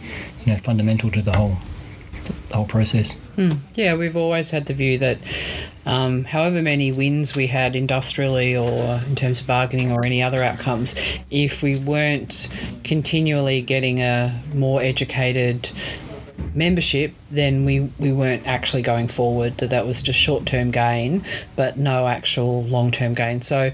you 0.44 0.52
know, 0.52 0.56
fundamental 0.58 1.11
to 1.11 1.23
the 1.23 1.32
whole, 1.32 1.56
the 2.49 2.56
whole 2.56 2.66
process. 2.66 3.14
Yeah, 3.75 3.94
we've 3.96 4.16
always 4.16 4.50
had 4.50 4.66
the 4.66 4.73
view 4.73 4.99
that 4.99 5.18
um, 5.85 6.25
however 6.25 6.62
many 6.62 6.90
wins 6.90 7.37
we 7.37 7.49
had 7.49 7.76
industrially 7.76 8.56
or 8.56 9.00
in 9.06 9.14
terms 9.14 9.40
of 9.40 9.46
bargaining 9.46 9.92
or 9.92 10.04
any 10.04 10.23
other 10.23 10.42
outcomes, 10.42 10.96
if 11.30 11.62
we 11.62 11.78
weren't 11.78 12.49
continually 12.82 13.61
getting 13.61 14.00
a 14.00 14.40
more 14.54 14.80
educated 14.80 15.70
membership, 16.57 17.13
then 17.31 17.65
we, 17.65 17.81
we 17.99 18.13
weren't 18.13 18.47
actually 18.47 18.83
going 18.83 19.09
forward, 19.09 19.59
that 19.59 19.71
that 19.71 19.87
was 19.87 20.03
just 20.03 20.19
short 20.19 20.47
term 20.47 20.71
gain, 20.71 21.23
but 21.55 21.77
no 21.77 22.07
actual 22.07 22.65
long 22.65 22.91
term 22.91 23.15
gain. 23.15 23.41
So, 23.43 23.71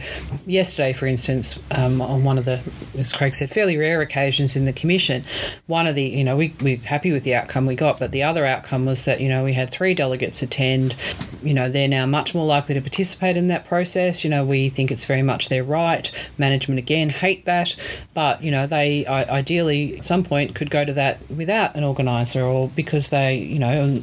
yesterday, 0.46 0.92
for 0.92 1.06
instance, 1.06 1.62
um, 1.70 2.02
on 2.02 2.24
one 2.24 2.38
of 2.38 2.44
the, 2.44 2.60
as 2.98 3.12
Craig 3.12 3.34
said, 3.38 3.50
fairly 3.50 3.76
rare 3.76 4.00
occasions 4.00 4.56
in 4.56 4.64
the 4.64 4.72
commission, 4.72 5.22
one 5.66 5.86
of 5.86 5.94
the, 5.94 6.02
you 6.02 6.24
know, 6.24 6.36
we, 6.36 6.54
we're 6.60 6.76
happy 6.78 7.12
with 7.12 7.24
the 7.24 7.34
outcome 7.34 7.66
we 7.66 7.76
got, 7.76 7.98
but 7.98 8.10
the 8.10 8.22
other 8.22 8.44
outcome 8.44 8.86
was 8.86 9.04
that, 9.04 9.20
you 9.20 9.28
know, 9.28 9.44
we 9.44 9.52
had 9.52 9.70
three 9.70 9.94
delegates 9.94 10.42
attend. 10.42 10.96
You 11.42 11.54
know, 11.54 11.68
they're 11.68 11.88
now 11.88 12.06
much 12.06 12.34
more 12.34 12.46
likely 12.46 12.74
to 12.74 12.80
participate 12.80 13.36
in 13.36 13.48
that 13.48 13.66
process. 13.66 14.24
You 14.24 14.30
know, 14.30 14.44
we 14.44 14.68
think 14.68 14.90
it's 14.90 15.04
very 15.04 15.22
much 15.22 15.48
their 15.48 15.64
right. 15.64 16.10
Management, 16.38 16.78
again, 16.78 17.08
hate 17.08 17.44
that, 17.44 17.76
but, 18.14 18.42
you 18.42 18.50
know, 18.50 18.66
they 18.66 19.06
ideally 19.06 19.98
at 19.98 20.04
some 20.04 20.24
point 20.24 20.54
could 20.54 20.70
go 20.70 20.84
to 20.84 20.92
that 20.94 21.18
without 21.30 21.74
an 21.74 21.84
organiser 21.84 22.42
or 22.42 22.71
because 22.74 23.10
they, 23.10 23.36
you 23.36 23.58
know, 23.58 24.02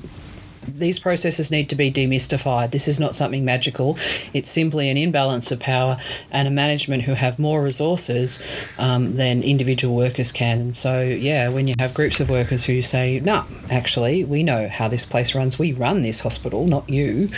these 0.69 0.99
processes 0.99 1.51
need 1.51 1.69
to 1.69 1.75
be 1.75 1.91
demystified. 1.91 2.71
This 2.71 2.87
is 2.87 2.99
not 2.99 3.15
something 3.15 3.45
magical. 3.45 3.97
It's 4.33 4.49
simply 4.49 4.89
an 4.89 4.97
imbalance 4.97 5.51
of 5.51 5.59
power 5.59 5.97
and 6.31 6.47
a 6.47 6.51
management 6.51 7.03
who 7.03 7.13
have 7.13 7.39
more 7.39 7.61
resources 7.61 8.41
um, 8.77 9.15
than 9.15 9.43
individual 9.43 9.95
workers 9.95 10.31
can. 10.31 10.59
And 10.59 10.77
so, 10.77 11.01
yeah, 11.01 11.49
when 11.49 11.67
you 11.67 11.75
have 11.79 11.93
groups 11.93 12.19
of 12.19 12.29
workers 12.29 12.65
who 12.65 12.81
say, 12.81 13.19
no, 13.19 13.45
actually, 13.69 14.23
we 14.23 14.43
know 14.43 14.67
how 14.67 14.87
this 14.87 15.05
place 15.05 15.35
runs, 15.35 15.57
we 15.57 15.73
run 15.73 16.01
this 16.01 16.21
hospital, 16.21 16.67
not 16.67 16.89
you, 16.89 17.29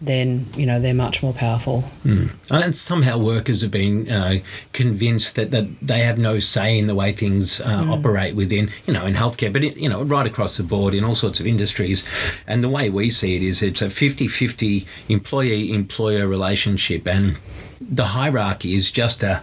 then, 0.00 0.46
you 0.56 0.66
know, 0.66 0.80
they're 0.80 0.94
much 0.94 1.22
more 1.22 1.32
powerful. 1.32 1.84
And 2.50 2.76
somehow 2.76 3.18
workers 3.18 3.62
have 3.62 3.70
been 3.70 4.10
uh, 4.10 4.38
convinced 4.72 5.36
that, 5.36 5.50
that 5.50 5.68
they 5.80 6.00
have 6.00 6.18
no 6.18 6.40
say 6.40 6.78
in 6.78 6.86
the 6.86 6.94
way 6.94 7.12
things 7.12 7.60
uh, 7.60 7.86
operate 7.88 8.34
within, 8.34 8.70
you 8.86 8.92
know, 8.92 9.06
in 9.06 9.14
healthcare, 9.14 9.52
but, 9.52 9.64
it, 9.64 9.76
you 9.76 9.88
know, 9.88 10.02
right 10.02 10.26
across 10.26 10.56
the 10.56 10.62
board 10.62 10.94
in 10.94 11.04
all 11.04 11.14
sorts 11.14 11.40
of 11.40 11.46
industries. 11.46 12.06
And 12.46 12.62
the 12.62 12.68
way 12.76 12.90
we 12.90 13.10
see 13.10 13.36
it 13.36 13.42
is 13.42 13.62
it's 13.62 13.82
a 13.82 13.90
50 13.90 14.28
50 14.28 14.86
employee 15.08 15.72
employer 15.72 16.26
relationship. 16.26 17.08
And 17.08 17.36
the 17.80 18.06
hierarchy 18.06 18.74
is 18.74 18.90
just 18.90 19.22
a 19.22 19.42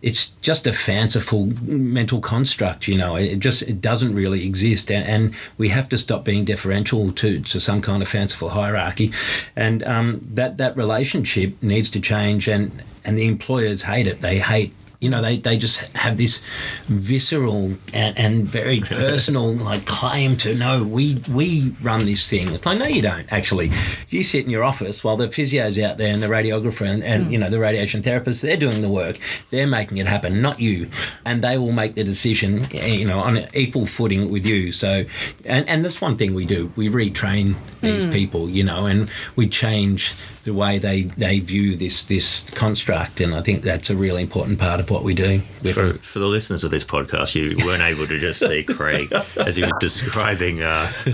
it's 0.00 0.28
just 0.40 0.66
a 0.66 0.72
fanciful 0.72 1.46
mental 1.62 2.20
construct 2.20 2.86
you 2.86 2.96
know 2.96 3.16
it 3.16 3.40
just 3.40 3.62
it 3.62 3.80
doesn't 3.80 4.14
really 4.14 4.46
exist 4.46 4.90
and, 4.90 5.04
and 5.04 5.34
we 5.58 5.68
have 5.68 5.88
to 5.88 5.98
stop 5.98 6.24
being 6.24 6.44
deferential 6.44 7.12
to, 7.12 7.40
to 7.40 7.60
some 7.60 7.82
kind 7.82 8.00
of 8.02 8.08
fanciful 8.08 8.50
hierarchy 8.50 9.12
and 9.56 9.82
um, 9.82 10.20
that 10.22 10.58
that 10.58 10.76
relationship 10.76 11.60
needs 11.60 11.90
to 11.90 12.00
change 12.00 12.48
and 12.48 12.82
and 13.04 13.18
the 13.18 13.26
employers 13.26 13.82
hate 13.82 14.06
it 14.06 14.20
they 14.20 14.38
hate 14.38 14.72
you 15.02 15.10
know 15.10 15.20
they, 15.20 15.36
they 15.36 15.58
just 15.58 15.80
have 15.96 16.16
this 16.16 16.44
visceral 16.86 17.74
and, 17.92 18.16
and 18.16 18.44
very 18.44 18.80
personal 18.86 19.52
like 19.52 19.84
claim 19.84 20.36
to 20.36 20.54
no 20.54 20.84
we 20.84 21.20
we 21.28 21.74
run 21.82 22.06
this 22.06 22.26
thing. 22.28 22.48
It's 22.52 22.64
like 22.64 22.78
no 22.78 22.86
you 22.86 23.02
don't 23.02 23.30
actually. 23.32 23.72
You 24.08 24.22
sit 24.22 24.44
in 24.44 24.50
your 24.50 24.62
office 24.62 25.02
while 25.02 25.16
the 25.16 25.26
physio's 25.28 25.78
out 25.78 25.98
there 25.98 26.14
and 26.14 26.22
the 26.22 26.28
radiographer 26.28 26.86
and, 26.86 27.02
and 27.02 27.32
you 27.32 27.38
know 27.38 27.50
the 27.50 27.58
radiation 27.58 28.02
therapist 28.02 28.42
they're 28.42 28.56
doing 28.56 28.80
the 28.80 28.88
work. 28.88 29.18
They're 29.50 29.66
making 29.66 29.98
it 29.98 30.06
happen 30.06 30.40
not 30.40 30.60
you. 30.60 30.88
And 31.26 31.42
they 31.42 31.58
will 31.58 31.72
make 31.72 31.94
the 31.96 32.04
decision 32.04 32.66
eh, 32.72 32.86
you 32.86 33.04
know 33.04 33.18
on 33.18 33.36
an 33.36 33.48
equal 33.54 33.86
footing 33.86 34.30
with 34.30 34.46
you. 34.46 34.70
So 34.70 35.04
and, 35.44 35.68
and 35.68 35.84
that's 35.84 36.00
one 36.00 36.16
thing 36.16 36.32
we 36.32 36.46
do. 36.46 36.72
We 36.76 36.88
retrain 36.88 37.56
these 37.80 38.06
people 38.06 38.48
you 38.48 38.62
know 38.62 38.86
and 38.86 39.10
we 39.34 39.48
change 39.48 40.14
the 40.44 40.52
way 40.52 40.78
they, 40.78 41.02
they 41.02 41.38
view 41.38 41.76
this 41.76 42.04
this 42.06 42.48
construct, 42.50 43.20
and 43.20 43.34
I 43.34 43.42
think 43.42 43.62
that's 43.62 43.90
a 43.90 43.96
really 43.96 44.22
important 44.22 44.58
part 44.58 44.80
of 44.80 44.90
what 44.90 45.04
we 45.04 45.14
do. 45.14 45.40
For, 45.72 45.94
for 45.94 46.18
the 46.18 46.26
listeners 46.26 46.64
of 46.64 46.70
this 46.70 46.84
podcast, 46.84 47.34
you 47.34 47.64
weren't 47.64 47.82
able 47.82 48.06
to 48.06 48.18
just 48.18 48.40
see 48.40 48.64
Craig 48.64 49.12
as 49.36 49.56
he 49.56 49.62
was 49.62 49.72
describing. 49.78 50.62
Uh, 50.62 50.86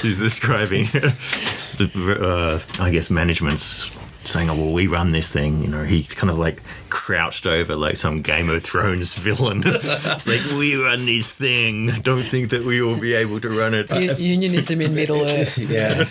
he's 0.00 0.20
describing, 0.20 0.86
uh, 0.94 2.60
I 2.78 2.90
guess, 2.90 3.10
management's 3.10 3.90
saying, 4.22 4.48
"Oh, 4.48 4.56
well, 4.56 4.72
we 4.72 4.86
run 4.86 5.10
this 5.10 5.32
thing." 5.32 5.62
You 5.62 5.68
know, 5.68 5.84
he's 5.84 6.14
kind 6.14 6.30
of 6.30 6.38
like 6.38 6.62
crouched 6.92 7.46
over 7.46 7.74
like 7.74 7.96
some 7.96 8.20
Game 8.20 8.50
of 8.50 8.62
Thrones 8.62 9.14
villain. 9.14 9.62
it's 9.64 10.26
like 10.28 10.42
we 10.58 10.76
run 10.76 11.06
this 11.06 11.32
thing. 11.32 11.86
Don't 12.02 12.22
think 12.22 12.50
that 12.50 12.64
we 12.64 12.82
will 12.82 12.98
be 12.98 13.14
able 13.14 13.40
to 13.40 13.48
run 13.48 13.72
it. 13.72 13.90
U- 13.90 14.14
unionism 14.14 14.82
in 14.82 14.94
Middle 14.94 15.22
Earth. 15.26 15.56
yeah, 15.70 16.04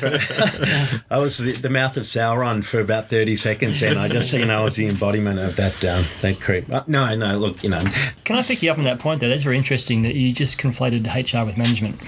I 1.11 1.19
was 1.19 1.37
the, 1.37 1.51
the 1.51 1.69
mouth 1.69 1.97
of 1.97 2.03
Sauron 2.03 2.63
for 2.63 2.79
about 2.79 3.09
thirty 3.09 3.35
seconds, 3.35 3.83
and 3.83 3.99
I 3.99 4.07
just 4.07 4.33
you 4.33 4.43
know 4.43 4.61
I 4.61 4.63
was 4.63 4.75
the 4.75 4.87
embodiment 4.87 5.39
of 5.39 5.55
that 5.57 5.85
um, 5.85 6.05
that 6.21 6.41
creep. 6.41 6.67
Uh, 6.71 6.83
no, 6.87 7.15
no, 7.15 7.37
look, 7.37 7.63
you 7.63 7.69
know, 7.69 7.83
Can 8.23 8.35
I 8.35 8.41
pick 8.41 8.63
you 8.63 8.71
up 8.71 8.79
on 8.79 8.83
that 8.85 8.97
point 8.99 9.21
though? 9.21 9.29
That's 9.29 9.43
very 9.43 9.57
interesting 9.57 10.01
that 10.01 10.15
you 10.15 10.33
just 10.33 10.57
conflated 10.57 11.05
HR 11.05 11.45
with 11.45 11.57
management. 11.57 12.01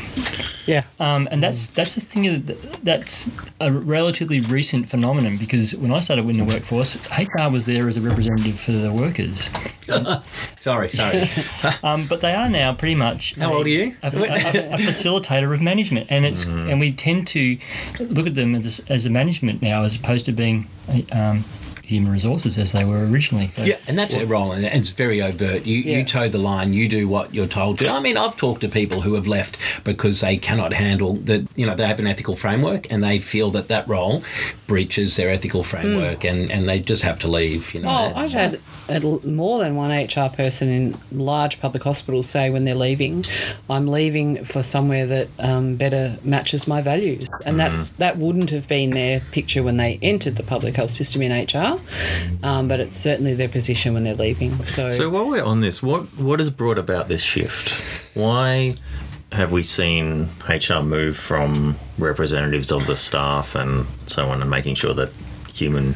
Yeah. 0.66 0.84
Um, 1.00 1.28
and 1.32 1.44
that's 1.44 1.70
that's 1.70 1.96
the 1.96 2.02
thing 2.02 2.46
that 2.46 2.84
that's 2.84 3.30
a 3.60 3.72
relatively 3.72 4.40
recent 4.40 4.88
phenomenon 4.88 5.38
because 5.38 5.76
when 5.76 5.92
I 5.92 6.00
started 6.00 6.28
in 6.28 6.38
the 6.38 6.46
workforce, 6.46 6.96
HR 7.18 7.50
was 7.52 7.66
there 7.66 7.88
as 7.88 7.98
a 7.98 8.02
representative 8.02 8.60
for 8.64 8.72
the 8.72 8.92
workers, 8.92 9.50
sorry, 10.62 10.90
sorry. 10.90 11.24
um, 11.84 12.08
but 12.08 12.22
they 12.22 12.34
are 12.34 12.50
now 12.50 12.74
pretty 12.74 12.96
much 12.96 13.36
How 13.36 13.52
a- 13.52 13.56
old 13.58 13.66
are 13.66 13.70
you? 13.70 13.96
A, 14.04 14.08
a- 14.08 14.10
a 14.10 14.78
facilitator 14.78 15.54
of 15.54 15.62
management, 15.62 16.08
and 16.10 16.26
it's 16.26 16.46
and 16.46 16.80
we 16.80 16.92
tend 16.92 17.28
to 17.28 17.58
look 18.00 18.28
at 18.28 18.36
them 18.36 18.56
as, 18.56 18.80
as 18.90 19.06
a 19.06 19.10
management 19.10 19.62
now 19.62 19.84
as 19.84 19.96
opposed 19.96 20.26
to 20.26 20.32
being 20.32 20.68
um, 21.12 21.44
human 21.84 22.12
resources 22.12 22.58
as 22.58 22.72
they 22.72 22.84
were 22.86 23.06
originally. 23.06 23.52
So, 23.54 23.64
Yeah, 23.64 23.76
and 23.88 24.00
that's 24.00 24.14
their 24.14 24.26
role, 24.26 24.54
and 24.54 24.64
it's 24.66 24.90
very 24.90 25.22
overt. 25.22 25.66
You 25.66 25.80
Yeah. 25.80 25.98
you 25.98 26.06
toe 26.06 26.30
the 26.30 26.38
line. 26.38 26.74
You 26.74 26.88
do 26.88 27.08
what 27.10 27.34
you're 27.36 27.46
told 27.46 27.80
to. 27.80 27.90
I 27.92 28.00
mean, 28.00 28.16
I've 28.18 28.36
talked 28.38 28.62
to 28.62 28.70
people 28.70 29.02
who 29.02 29.16
have 29.16 29.28
left 29.28 29.58
because 29.84 30.22
they 30.22 30.38
cannot 30.38 30.72
handle 30.74 31.14
that. 31.26 31.46
You 31.56 31.66
know, 31.68 31.76
they 31.76 31.86
have 31.86 32.00
an 32.00 32.08
ethical 32.08 32.36
framework, 32.38 32.92
and 32.92 33.04
they 33.04 33.20
feel 33.20 33.52
that 33.52 33.68
that 33.68 33.88
role 33.88 34.24
breaches 34.66 35.18
their 35.18 35.30
ethical 35.30 35.64
framework, 35.64 36.24
and 36.24 36.50
and 36.52 36.68
they 36.68 36.80
just 36.80 37.04
have 37.04 37.20
to 37.20 37.28
leave. 37.28 37.74
You 37.74 37.82
know. 37.82 37.90
Oh, 37.90 38.14
I've 38.20 38.32
had 38.32 38.60
at 38.90 39.04
l- 39.04 39.22
more 39.26 39.60
than 39.60 39.76
one 39.76 39.92
HR 39.92 40.30
person 40.30 40.70
in 40.70 40.98
large 41.12 41.60
public 41.60 41.84
hospitals 41.84 42.30
say 42.30 42.50
when 42.50 42.64
they're 42.66 42.76
leaving, 42.76 43.26
I'm 43.70 43.88
leaving 43.88 44.44
for 44.46 44.64
somewhere 44.64 45.06
that 45.08 45.28
um, 45.40 45.76
better 45.76 46.18
matches 46.24 46.68
my 46.68 46.82
values, 46.82 47.28
and 47.46 47.60
that's 47.60 47.90
that 47.90 48.18
wouldn't 48.18 48.50
have 48.52 48.68
been 48.68 48.92
their 48.92 49.20
picture 49.32 49.64
when 49.64 49.78
they 49.78 50.00
entered 50.02 50.36
the 50.38 50.44
public 50.44 50.76
health 50.76 50.92
system 50.92 51.22
in 51.22 51.32
HR, 51.32 51.73
um, 52.44 52.68
but 52.68 52.80
it's 52.80 52.98
certainly 52.98 53.34
their 53.34 53.50
position 53.50 53.94
when 53.94 54.04
they're 54.04 54.16
leaving. 54.16 54.64
So, 54.66 54.90
So 54.90 55.10
while 55.10 55.28
we're 55.28 55.44
on 55.44 55.60
this, 55.60 55.82
what 55.84 56.04
what 56.18 56.40
has 56.40 56.50
brought 56.50 56.78
about 56.78 57.08
this 57.08 57.22
shift? 57.22 57.70
Why 58.16 58.76
have 59.32 59.52
we 59.52 59.64
seen 59.64 60.30
HR 60.48 60.82
move 60.84 61.18
from 61.18 61.76
representatives 61.98 62.72
of 62.72 62.86
the 62.86 62.96
staff 62.96 63.56
and 63.56 63.86
so 64.08 64.28
on, 64.30 64.42
and 64.42 64.50
making 64.50 64.76
sure 64.76 64.94
that 64.94 65.12
human 65.50 65.96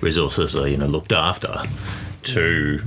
resources 0.00 0.56
are 0.56 0.68
you 0.68 0.76
know 0.76 0.86
looked 0.86 1.12
after, 1.12 1.56
to 2.22 2.82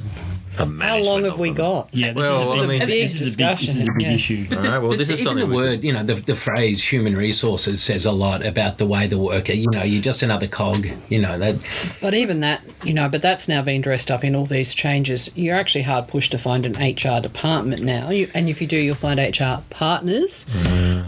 the 0.60 0.66
how 0.66 0.70
management 0.72 1.06
long 1.06 1.20
of 1.26 1.32
have 1.32 1.40
we 1.40 1.48
them? 1.50 1.56
got? 1.56 1.96
yeah, 1.96 2.08
this 2.14 2.16
Well, 2.16 2.54
is, 2.54 2.62
I 2.62 2.64
a, 2.64 2.68
mean- 2.68 2.80
this, 2.80 2.88
Big 2.88 3.00
is 3.00 3.34
a 3.34 3.38
big, 3.38 3.58
this 3.58 3.76
is 3.76 3.84
a 3.88 3.92
big 3.98 4.08
discussion, 4.08 4.44
issue. 4.44 4.56
All 4.56 4.62
right, 4.64 4.78
well, 4.80 4.90
this 4.98 5.10
is 5.10 5.22
Even 5.22 5.24
something 5.26 5.50
the 5.50 5.56
we- 5.58 5.62
word, 5.64 5.84
you 5.84 5.94
know, 5.94 6.04
the, 6.04 6.14
the 6.16 6.36
phrase 6.36 6.84
human 6.92 7.16
resources 7.16 7.82
says 7.82 8.06
a 8.06 8.12
lot 8.12 8.46
about 8.46 8.78
the 8.78 8.86
way 8.86 9.08
the 9.08 9.18
worker, 9.18 9.54
you 9.54 9.66
know, 9.74 9.84
you're 9.84 10.02
just 10.02 10.22
another 10.22 10.48
cog, 10.48 10.88
you 11.10 11.20
know, 11.20 11.38
that 11.40 11.56
But 12.02 12.14
even 12.14 12.42
that, 12.42 12.62
you 12.84 12.94
know, 12.94 13.10
but 13.10 13.22
that's 13.22 13.48
now 13.48 13.62
been 13.62 13.82
dressed 13.82 14.12
up 14.12 14.24
in 14.24 14.36
all 14.36 14.46
these 14.46 14.74
changes. 14.74 15.36
You're 15.36 15.56
actually 15.56 15.84
hard 15.84 16.08
pushed 16.08 16.32
to 16.32 16.38
find 16.38 16.66
an 16.66 16.74
HR 16.74 17.22
department 17.22 17.82
now, 17.82 18.10
you, 18.10 18.30
and 18.34 18.48
if 18.50 18.62
you 18.62 18.68
do, 18.68 18.78
you'll 18.78 18.96
find 18.96 19.20
HR 19.20 19.64
partners. 19.70 20.46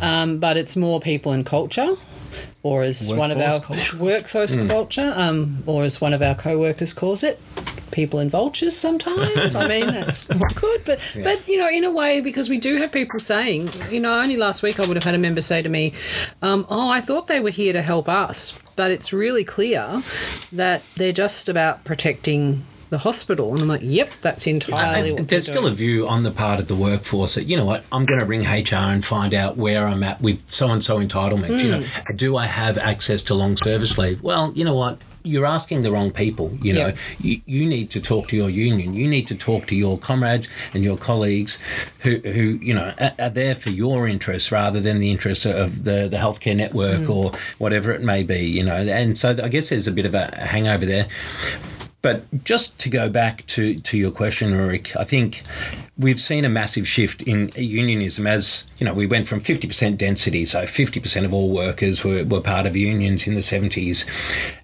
Um, 0.01 0.39
but 0.39 0.57
it's 0.57 0.75
more 0.75 0.99
people 0.99 1.31
and 1.31 1.45
culture, 1.45 1.89
or 2.63 2.83
as 2.83 3.11
one 3.13 3.31
of 3.31 3.37
our 3.37 3.53
Workforce 3.53 3.89
culture. 3.89 3.97
workforce 4.03 4.55
culture, 4.67 5.13
um, 5.15 5.63
or 5.65 5.83
as 5.83 5.99
one 5.99 6.13
of 6.13 6.21
our 6.21 6.35
co-workers 6.35 6.93
calls 6.93 7.23
it, 7.23 7.39
people 7.91 8.19
in 8.19 8.29
vultures. 8.29 8.75
Sometimes, 8.75 9.55
I 9.55 9.67
mean, 9.67 9.87
that's 9.87 10.29
not 10.35 10.55
good, 10.55 10.81
but 10.85 11.17
but 11.23 11.47
you 11.47 11.57
know, 11.57 11.69
in 11.69 11.83
a 11.83 11.91
way, 11.91 12.21
because 12.21 12.49
we 12.49 12.57
do 12.57 12.77
have 12.77 12.91
people 12.91 13.19
saying, 13.19 13.69
you 13.89 13.99
know, 13.99 14.13
only 14.19 14.37
last 14.37 14.63
week 14.63 14.79
I 14.79 14.85
would 14.85 14.95
have 14.95 15.03
had 15.03 15.15
a 15.15 15.19
member 15.19 15.41
say 15.41 15.61
to 15.61 15.69
me, 15.69 15.93
um, 16.41 16.65
"Oh, 16.69 16.89
I 16.89 17.01
thought 17.01 17.27
they 17.27 17.39
were 17.39 17.49
here 17.49 17.73
to 17.73 17.81
help 17.81 18.07
us." 18.07 18.59
But 18.75 18.91
it's 18.91 19.11
really 19.13 19.43
clear 19.43 20.01
that 20.53 20.81
they're 20.95 21.11
just 21.11 21.49
about 21.49 21.83
protecting 21.83 22.65
the 22.91 22.99
hospital. 22.99 23.53
And 23.53 23.61
I'm 23.63 23.67
like, 23.67 23.81
yep, 23.83 24.11
that's 24.21 24.45
entirely 24.45 25.09
And 25.11 25.19
what 25.19 25.29
there's 25.29 25.47
still 25.47 25.65
a 25.65 25.71
view 25.71 26.07
on 26.07 26.23
the 26.23 26.29
part 26.31 26.59
of 26.59 26.67
the 26.67 26.75
workforce 26.75 27.33
that 27.35 27.45
you 27.45 27.55
know 27.57 27.65
what 27.65 27.83
I'm 27.91 28.05
going 28.05 28.19
to 28.19 28.25
ring 28.25 28.41
HR 28.41 28.75
and 28.75 29.03
find 29.03 29.33
out 29.33 29.57
where 29.57 29.87
I'm 29.87 30.03
at 30.03 30.21
with 30.21 30.43
so 30.51 30.69
and 30.69 30.83
so 30.83 30.99
entitlements. 30.99 31.63
You 31.63 31.71
know, 31.71 31.81
Hmm. 31.81 32.15
do 32.17 32.35
I 32.37 32.45
have 32.45 32.77
access 32.77 33.23
to 33.23 33.33
long 33.33 33.57
service 33.63 33.97
leave? 33.97 34.21
Well, 34.21 34.51
you 34.55 34.63
know 34.63 34.75
what. 34.75 34.99
You're 35.23 35.45
asking 35.45 35.83
the 35.83 35.91
wrong 35.91 36.09
people. 36.09 36.57
You 36.63 36.73
know, 36.73 36.87
Yeah. 36.87 36.95
you, 37.19 37.37
you 37.45 37.65
need 37.67 37.91
to 37.91 38.01
talk 38.01 38.27
to 38.29 38.35
your 38.35 38.49
union. 38.49 38.95
You 38.95 39.07
need 39.07 39.27
to 39.27 39.35
talk 39.35 39.67
to 39.67 39.75
your 39.75 39.99
comrades 39.99 40.47
and 40.73 40.83
your 40.83 40.97
colleagues, 40.97 41.59
who, 41.99 42.17
who 42.17 42.57
you 42.59 42.73
know 42.73 42.91
are, 42.99 43.11
are 43.19 43.29
there 43.29 43.53
for 43.55 43.69
your 43.69 44.07
interests 44.07 44.51
rather 44.51 44.79
than 44.81 44.97
the 44.97 45.11
interests 45.11 45.45
of 45.45 45.83
the 45.83 46.07
the 46.09 46.17
healthcare 46.17 46.55
network 46.55 47.07
or 47.07 47.33
whatever 47.59 47.91
it 47.91 48.01
may 48.01 48.23
be. 48.23 48.39
You 48.57 48.63
know, 48.63 48.73
and 48.75 49.15
so 49.17 49.29
I 49.43 49.47
guess 49.47 49.69
there's 49.69 49.87
a 49.87 49.91
bit 49.91 50.05
of 50.07 50.15
a 50.15 50.35
hangover 50.35 50.87
there. 50.87 51.07
But 52.01 52.43
just 52.43 52.79
to 52.79 52.89
go 52.89 53.09
back 53.09 53.45
to, 53.47 53.75
to 53.75 53.97
your 53.97 54.11
question, 54.11 54.53
Rurik, 54.53 54.95
I 54.95 55.03
think 55.03 55.43
we've 55.97 56.19
seen 56.19 56.45
a 56.45 56.49
massive 56.49 56.87
shift 56.87 57.21
in 57.21 57.51
unionism 57.55 58.25
as, 58.25 58.63
you 58.79 58.85
know, 58.85 58.93
we 58.93 59.05
went 59.05 59.27
from 59.27 59.39
50% 59.39 59.97
density, 59.97 60.45
so 60.45 60.63
50% 60.63 61.25
of 61.25 61.33
all 61.33 61.53
workers 61.53 62.03
were, 62.03 62.23
were 62.23 62.41
part 62.41 62.65
of 62.65 62.75
unions 62.75 63.27
in 63.27 63.35
the 63.35 63.41
70s. 63.41 64.07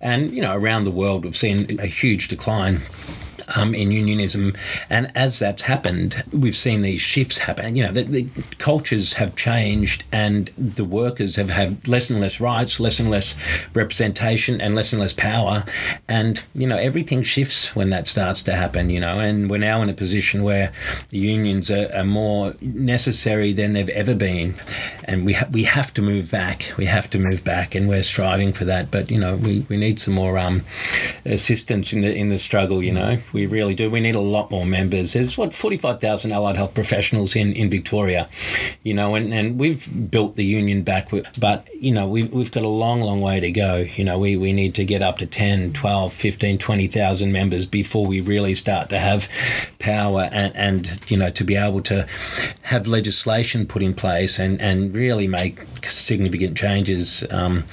And, 0.02 0.32
you 0.32 0.42
know, 0.42 0.56
around 0.56 0.86
the 0.86 0.92
world, 0.92 1.26
we've 1.26 1.36
seen 1.36 1.80
a 1.80 1.86
huge 1.86 2.28
decline 2.28 2.82
um, 3.56 3.74
in 3.74 3.92
unionism. 3.92 4.54
And 4.90 5.12
as 5.16 5.40
that's 5.40 5.64
happened, 5.64 6.24
we've 6.32 6.56
seen 6.56 6.82
these 6.82 7.02
shifts 7.02 7.40
happen. 7.40 7.76
You 7.76 7.84
know, 7.84 7.92
the, 7.92 8.04
the 8.04 8.28
cultures 8.58 9.14
have 9.14 9.36
changed, 9.36 10.04
and 10.12 10.52
the 10.58 10.86
workers 10.86 11.36
have 11.36 11.50
had 11.50 11.88
less 11.88 12.10
and 12.10 12.20
less 12.20 12.40
rights, 12.40 12.80
less 12.80 13.00
and 13.00 13.10
less 13.10 13.36
representation, 13.74 14.60
and 14.60 14.76
less 14.76 14.92
and 14.92 15.02
less 15.02 15.14
power. 15.14 15.64
And 16.08 16.44
you 16.54 16.68
know, 16.68 16.78
everything 16.78 17.24
shifts 17.24 17.76
when 17.76 17.90
that 17.92 18.08
starts 18.08 18.42
to 18.44 18.54
happen. 18.54 18.90
You 18.90 19.00
know, 19.00 19.20
and 19.20 19.50
we're 19.50 19.58
now 19.58 19.82
in 19.82 19.90
a 19.90 19.94
position 19.94 20.44
where 20.44 20.72
the 21.10 21.18
unions 21.18 21.72
are, 21.72 21.90
are 21.94 22.06
more 22.06 22.54
necessary 22.62 23.54
than 23.54 23.74
they've 23.74 23.90
ever 23.90 24.16
been, 24.16 24.56
and 25.04 25.26
we 25.26 25.34
ha- 25.34 25.50
we 25.52 25.64
have 25.64 25.94
to 25.96 26.02
move 26.02 26.32
back. 26.32 26.74
We 26.78 26.86
have 26.86 27.10
to 27.12 27.20
move 27.20 27.44
back, 27.44 27.76
and 27.76 27.88
we're 27.88 28.04
striving 28.04 28.54
for 28.54 28.66
that. 28.66 28.92
But 28.92 29.10
you 29.12 29.20
know, 29.20 29.36
we, 29.36 29.66
we 29.70 29.78
need 29.78 30.00
some 30.00 30.14
more 30.14 30.38
um, 30.38 30.64
assistance 31.26 31.94
in 31.94 32.02
the 32.02 32.14
in 32.14 32.30
the 32.30 32.40
struggle. 32.40 32.84
You 32.84 32.94
know, 32.94 33.20
we 33.38 33.46
really 33.46 33.76
do. 33.76 33.90
We 33.90 34.00
need 34.00 34.16
a 34.16 34.20
lot 34.20 34.50
more 34.52 34.66
members. 34.66 35.14
There's 35.14 35.38
what 35.38 35.54
forty 35.54 35.78
five 35.78 36.02
thousand 36.02 36.32
allied 36.32 36.56
health 36.56 36.74
professionals 36.74 37.36
in, 37.36 37.54
in 37.54 37.70
Victoria, 37.70 38.28
you 38.84 38.94
know, 38.94 39.16
and, 39.16 39.34
and 39.34 39.60
we've 39.60 40.12
built 40.12 40.36
the 40.36 40.46
union 40.46 40.82
back, 40.82 41.10
but 41.40 41.68
you 41.76 41.94
know, 41.94 42.08
we've, 42.08 42.32
we've 42.34 42.52
got 42.52 42.64
a 42.64 42.68
long, 42.68 43.02
long 43.02 43.22
way 43.22 43.40
to 43.40 43.52
go. 43.52 43.86
You 43.96 44.04
know, 44.04 44.18
we, 44.18 44.36
we 44.36 44.54
need 44.54 44.74
to 44.76 44.86
get 44.86 45.02
up 45.02 45.20
to 45.20 45.26
10, 45.28 45.74
12, 45.74 46.14
15, 46.14 46.58
20,000 46.58 47.32
members 47.32 47.66
before 47.66 48.06
we 48.08 48.20
really 48.22 48.56
start 48.56 48.90
to 48.90 48.98
have 48.98 49.30
power 49.80 50.30
and, 50.32 50.56
and 50.56 51.00
you 51.08 51.18
know 51.18 51.30
to 51.30 51.44
be 51.44 51.56
able 51.56 51.82
to 51.82 52.08
have 52.64 52.88
legislation 52.88 53.66
put 53.66 53.84
in 53.84 53.94
place 53.94 54.40
and, 54.40 54.60
and 54.60 54.96
really 54.96 55.28
make 55.28 55.64
significant 55.86 56.58
changes. 56.58 57.24
Um, 57.32 57.64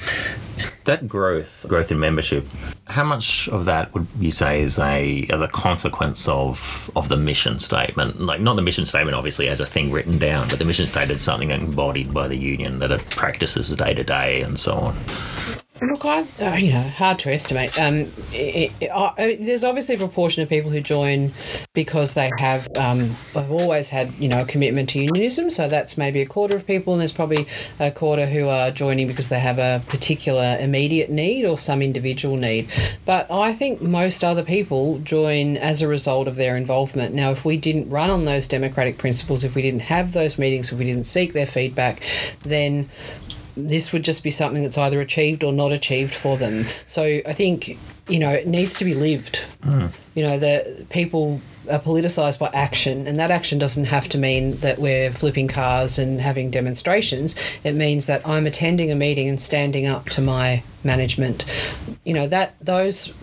that 0.85 1.09
growth, 1.09 1.65
growth 1.69 1.91
in 1.91 1.99
membership, 1.99 2.47
how 2.95 3.03
much 3.03 3.49
of 3.49 3.65
that 3.65 3.93
would 3.93 4.07
you 4.21 4.31
say 4.31 4.63
is 4.63 4.79
a, 4.79 5.27
the 5.27 5.49
consequence 5.49 6.29
of 6.29 6.93
of 6.95 7.09
the 7.09 7.17
mission 7.17 7.59
statement? 7.59 8.21
Like 8.21 8.41
not 8.41 8.55
the 8.55 8.63
mission 8.63 8.87
statement, 8.87 9.17
obviously, 9.17 9.49
as 9.49 9.61
a 9.61 9.67
thing 9.67 9.91
written 9.91 10.17
down, 10.17 10.49
but 10.49 10.61
the 10.61 10.65
mission 10.65 10.87
statement 10.87 11.17
is 11.17 11.23
something 11.23 11.51
embodied 11.51 12.15
by 12.15 12.29
the 12.29 12.37
union 12.37 12.79
that 12.79 12.93
it 12.93 13.05
practices 13.11 13.75
day 13.75 13.95
to 13.95 14.05
day 14.05 14.43
and 14.43 14.61
so 14.61 14.75
on. 14.77 14.95
Look, 15.85 16.05
I, 16.07 16.25
uh, 16.41 16.55
you 16.55 16.73
know, 16.73 16.83
hard 16.83 17.19
to 17.21 17.33
estimate. 17.33 17.79
Um, 17.79 18.11
it, 18.33 18.73
it, 18.81 18.91
uh, 18.91 19.13
there's 19.17 19.65
obviously 19.65 19.97
a 19.97 19.99
proportion 19.99 20.43
of 20.43 20.49
people 20.49 20.71
who 20.71 20.81
join 20.81 21.33
because 21.75 22.15
they 22.15 22.31
have, 22.39 22.69
um, 22.77 23.11
have 23.35 23.51
always 23.51 23.91
had, 23.91 24.15
you 24.15 24.29
know, 24.29 24.43
a 24.43 24.47
commitment 24.47 24.89
to 24.91 25.01
unionism. 25.01 25.51
So 25.51 25.69
that's 25.69 25.99
maybe 25.99 26.23
a 26.23 26.27
quarter 26.27 26.57
of 26.57 26.67
people, 26.67 26.95
and 26.95 27.01
there's 27.01 27.13
probably 27.13 27.47
a 27.79 27.91
quarter 27.91 28.27
who 28.27 28.49
are 28.49 28.71
joining 28.71 29.07
because 29.07 29.29
they 29.29 29.41
have 29.41 29.59
a 29.59 29.83
particular 29.89 30.57
immediate 30.59 31.11
need 31.11 31.45
or 31.45 31.59
some 31.59 31.83
individual 31.83 32.37
need. 32.37 32.69
But 33.05 33.31
I 33.31 33.53
think 33.53 33.83
most 33.83 34.25
other 34.25 34.43
people 34.43 35.01
join 35.01 35.57
as 35.59 35.83
a 35.83 35.89
result 35.89 36.29
of 36.29 36.37
their 36.37 36.57
involvement. 36.57 37.15
Now, 37.15 37.31
if 37.31 37.45
we 37.45 37.57
didn't 37.59 37.91
run 37.91 38.11
on 38.11 38.25
those 38.25 38.49
democratic 38.49 38.97
principles, 38.97 39.45
if 39.45 39.55
we 39.55 39.61
didn't 39.61 39.83
have 39.83 40.13
those 40.13 40.39
meetings, 40.39 40.73
if 40.73 40.79
we 40.79 40.87
didn't 40.87 41.05
seek 41.05 41.35
their 41.35 41.47
feedback, 41.47 42.03
then 42.43 42.89
this 43.57 43.93
would 43.93 44.03
just 44.03 44.25
be 44.25 44.31
something 44.31 44.63
that's 44.63 44.79
either 44.79 45.01
achieved 45.01 45.45
or 45.45 45.53
not 45.53 45.73
achieved 45.73 46.15
for 46.15 46.37
them. 46.37 46.67
So 46.87 47.21
I 47.27 47.33
think 47.33 47.79
you 48.09 48.19
know 48.19 48.31
it 48.31 48.47
needs 48.47 48.75
to 48.79 48.85
be 48.85 48.95
lived. 48.95 49.45
Mm. 49.63 49.93
You 50.15 50.23
know 50.25 50.39
that 50.39 50.89
people 50.91 51.41
are 51.71 51.79
politicized 51.79 52.39
by 52.39 52.51
action, 52.53 53.07
and 53.07 53.19
that 53.19 53.31
action 53.31 53.59
doesn't 53.59 53.87
have 53.87 54.09
to 54.11 54.19
mean 54.19 54.57
that 54.59 54.79
we're 54.79 55.11
flipping 55.11 55.49
cars 55.49 55.99
and 55.99 56.21
having 56.21 56.51
demonstrations. 56.51 57.37
It 57.63 57.75
means 57.75 58.07
that 58.07 58.27
I'm 58.27 58.47
attending 58.47 58.91
a 58.91 58.95
meeting 58.95 59.29
and 59.29 59.41
standing 59.41 59.87
up 59.87 60.09
to 60.11 60.21
my 60.21 60.63
management. 60.83 61.45
You 62.05 62.15
know 62.15 62.27
that 62.29 62.55
those 62.61 63.15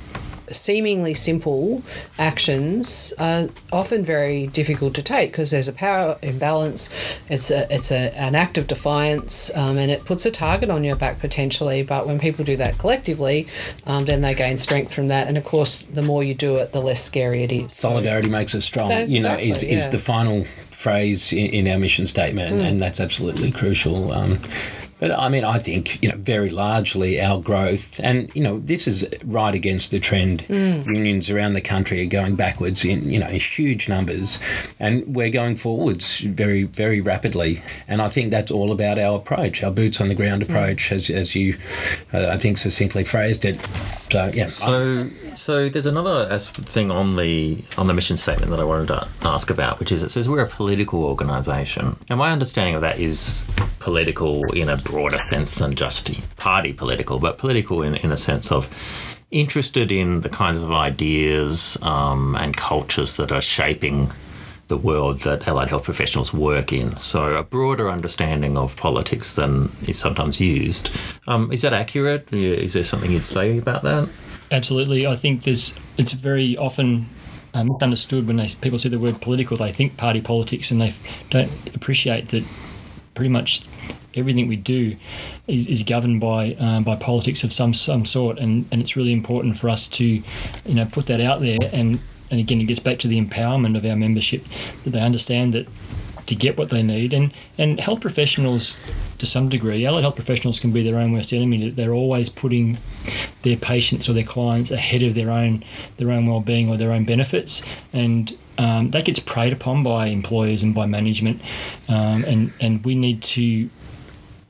seemingly 0.53 1.13
simple 1.13 1.84
actions 2.17 3.13
are 3.17 3.50
often 3.72 4.03
very 4.03 4.48
difficult 4.48 4.93
to 4.96 5.01
take 5.01 5.31
because 5.31 5.51
there's 5.51 5.67
a 5.67 5.74
power 5.74 6.17
imbalance. 6.22 6.93
It's 7.29 7.51
a 7.51 7.72
it's 7.74 7.91
a, 7.91 8.17
an 8.17 8.36
act 8.36 8.58
of 8.58 8.67
defiance, 8.67 9.55
um, 9.55 9.77
and 9.77 9.91
it 9.91 10.05
puts 10.05 10.25
a 10.25 10.31
target 10.31 10.70
on 10.70 10.84
your 10.84 10.96
back 10.96 11.20
potentially. 11.20 11.84
But 11.84 12.08
when 12.08 12.20
people 12.20 12.46
do 12.46 12.58
that 12.58 12.77
collectively, 12.77 13.48
um, 13.86 14.05
then 14.05 14.22
they 14.22 14.34
gain 14.34 14.58
strength 14.58 14.93
from 14.93 15.08
that. 15.08 15.27
And 15.27 15.38
of 15.38 15.43
course, 15.43 15.84
the 15.84 16.01
more 16.01 16.24
you 16.24 16.34
do 16.34 16.55
it, 16.58 16.72
the 16.72 16.81
less 16.81 17.03
scary 17.03 17.43
it 17.43 17.51
is. 17.51 17.74
Solidarity 17.74 18.27
so, 18.27 18.31
makes 18.31 18.55
us 18.55 18.65
strong. 18.65 18.91
You 19.10 19.22
know, 19.22 19.36
is, 19.36 19.63
yeah. 19.63 19.79
is 19.79 19.89
the 19.89 20.00
final 20.00 20.46
phrase 20.82 21.32
in, 21.32 21.46
in, 21.48 21.68
our 21.68 21.78
mission 21.78 22.08
statement, 22.08 22.50
and, 22.50 22.60
mm. 22.60 22.68
and 22.68 22.82
that's 22.82 23.00
absolutely 23.00 23.52
crucial. 23.52 24.12
Um, 24.12 24.40
but 25.02 25.10
I 25.10 25.30
mean, 25.30 25.44
I 25.44 25.58
think, 25.58 26.02
you 26.04 26.10
know, 26.10 26.16
very 26.16 26.50
largely 26.50 27.20
our 27.20 27.42
growth, 27.42 28.00
and, 28.04 28.30
you 28.36 28.44
know, 28.44 28.60
this 28.60 28.88
is 28.88 29.08
right 29.26 29.56
against 29.56 29.90
the 29.90 30.00
trend. 30.00 30.44
Mm. 30.44 30.86
Unions 30.86 31.32
around 31.32 31.54
the 31.54 31.62
country 31.62 32.04
are 32.04 32.10
going 32.10 32.36
backwards 32.36 32.86
in, 32.86 33.10
you 33.10 33.18
know, 33.18 33.26
huge 33.26 33.90
numbers, 33.90 34.38
and 34.80 35.16
we're 35.16 35.32
going 35.32 35.56
forwards 35.56 36.20
very, 36.20 36.64
very 36.64 37.02
rapidly. 37.02 37.64
And 37.88 38.00
I 38.00 38.10
think 38.10 38.30
that's 38.30 38.52
all 38.52 38.72
about 38.72 39.00
our 39.00 39.18
approach, 39.18 39.64
our 39.64 39.72
boots 39.72 40.00
on 40.00 40.08
the 40.08 40.14
ground 40.14 40.44
approach, 40.44 40.90
mm. 40.90 40.96
as, 40.98 41.10
as 41.10 41.34
you, 41.34 41.58
uh, 42.14 42.28
I 42.28 42.38
think, 42.38 42.60
succinctly 42.60 43.04
phrased 43.04 43.44
it. 43.44 43.60
So, 44.12 44.30
yeah. 44.36 44.48
So, 44.48 45.10
so 45.42 45.70
there's 45.70 45.88
another 45.88 46.38
thing 46.38 46.92
on 46.92 47.16
the 47.16 47.64
on 47.76 47.88
the 47.88 47.96
mission 47.96 48.16
statement 48.16 48.52
that 48.52 48.60
I 48.60 48.64
wanted 48.64 48.90
to 48.90 49.08
ask 49.24 49.50
about, 49.50 49.80
which 49.80 49.92
is 49.92 50.04
it 50.04 50.12
says 50.12 50.30
we're 50.30 50.44
a 50.44 50.48
political 50.48 51.04
organisation, 51.04 51.98
and 52.10 52.20
my 52.20 52.32
understanding 52.32 52.76
of 52.76 52.82
that 52.82 53.00
is 53.00 53.48
political 53.80 54.44
in 54.54 54.70
a 54.70 54.78
broader 54.78 55.18
sense 55.32 55.56
than 55.56 55.76
just 55.76 56.12
party 56.38 56.74
political, 56.74 57.18
but 57.18 57.40
political 57.40 57.82
in 57.82 57.96
in 57.96 58.12
the 58.12 58.18
sense 58.18 58.52
of 58.52 58.70
interested 59.32 59.92
in 59.92 60.22
the 60.22 60.30
kinds 60.30 60.62
of 60.62 60.72
ideas 60.72 61.75
um, 61.82 62.36
and 62.36 62.56
cultures 62.56 63.16
that 63.16 63.32
are 63.32 63.42
shaping 63.42 64.12
the 64.68 64.77
world 64.77 65.22
that 65.22 65.48
allied 65.48 65.70
health 65.70 65.86
professionals 65.86 66.34
work 66.34 66.72
in. 66.72 66.96
So 66.98 67.36
a 67.36 67.44
broader 67.44 67.90
understanding 67.90 68.58
of 68.58 68.77
politics 68.77 69.36
than 69.36 69.72
is 69.88 69.98
sometimes 69.98 70.40
used. 70.40 70.92
Um, 71.25 71.51
is 71.51 71.64
that 71.64 71.74
accurate? 71.74 72.32
Is 72.32 72.74
there 72.74 72.84
something 72.84 73.12
you'd 73.12 73.25
say 73.25 73.58
about 73.58 73.82
that? 73.82 74.08
Absolutely, 74.51 75.07
I 75.07 75.16
think 75.16 75.44
there's. 75.44 75.74
It's 75.98 76.11
very 76.11 76.57
often 76.57 77.07
uh, 77.53 77.64
misunderstood 77.64 78.27
when 78.27 78.35
they, 78.35 78.50
people 78.61 78.77
say 78.77 78.90
the 78.90 79.00
word 79.00 79.22
political. 79.22 79.55
They 79.55 79.72
think 79.72 79.96
party 79.96 80.20
politics, 80.22 80.72
and 80.72 80.81
they 80.81 80.94
don't 81.29 81.50
appreciate 81.74 82.29
that 82.29 82.44
pretty 83.14 83.29
much 83.29 83.66
everything 84.14 84.50
we 84.50 84.57
do 84.57 84.98
is, 85.48 85.68
is 85.68 85.83
governed 85.83 86.20
by 86.20 86.55
um, 86.55 86.83
by 86.83 86.98
politics 86.98 87.46
of 87.46 87.53
some 87.53 87.74
some 87.74 88.05
sort, 88.05 88.40
and, 88.40 88.66
and 88.72 88.81
it's 88.81 88.98
really 88.98 89.14
important 89.14 89.57
for 89.57 89.70
us 89.70 89.87
to, 89.87 90.05
you 90.05 90.24
know, 90.66 90.85
put 90.85 91.05
that 91.07 91.22
out 91.22 91.40
there. 91.40 91.57
And 91.72 92.00
and 92.29 92.40
again, 92.40 92.59
it 92.59 92.66
gets 92.66 92.79
back 92.79 93.00
to 93.00 93.07
the 93.07 93.22
empowerment 93.22 93.77
of 93.77 93.85
our 93.85 93.96
membership 93.96 94.44
that 94.83 94.90
they 94.90 95.01
understand 95.01 95.53
that 95.53 95.68
to 96.31 96.35
get 96.35 96.57
what 96.57 96.70
they 96.70 96.81
need. 96.81 97.11
And, 97.11 97.33
and 97.57 97.77
health 97.77 98.00
professionals, 98.00 98.79
to 99.17 99.25
some 99.25 99.50
degree, 99.50 99.85
allied 99.85 100.03
health 100.03 100.15
professionals 100.15 100.61
can 100.61 100.72
be 100.72 100.81
their 100.81 100.98
own 100.98 101.11
worst 101.11 101.33
enemy. 101.33 101.70
They're 101.70 101.94
always 101.94 102.29
putting 102.29 102.77
their 103.41 103.57
patients 103.57 104.07
or 104.07 104.13
their 104.13 104.24
clients 104.24 104.72
ahead 104.72 105.03
of 105.03 105.13
their 105.13 105.29
own 105.29 105.65
their 105.98 106.09
own 106.09 106.27
well 106.27 106.39
being 106.39 106.70
or 106.70 106.77
their 106.77 106.94
own 106.94 107.03
benefits, 107.03 107.61
and 107.91 108.37
um, 108.57 108.91
that 108.91 109.03
gets 109.03 109.20
preyed 109.20 109.51
upon 109.51 109.83
by 109.83 110.07
employers 110.07 110.63
and 110.63 110.74
by 110.74 110.85
management. 110.85 111.41
Um, 111.89 112.24
and 112.24 112.53
and 112.61 112.85
we 112.85 112.96
need 112.96 113.22
to 113.24 113.70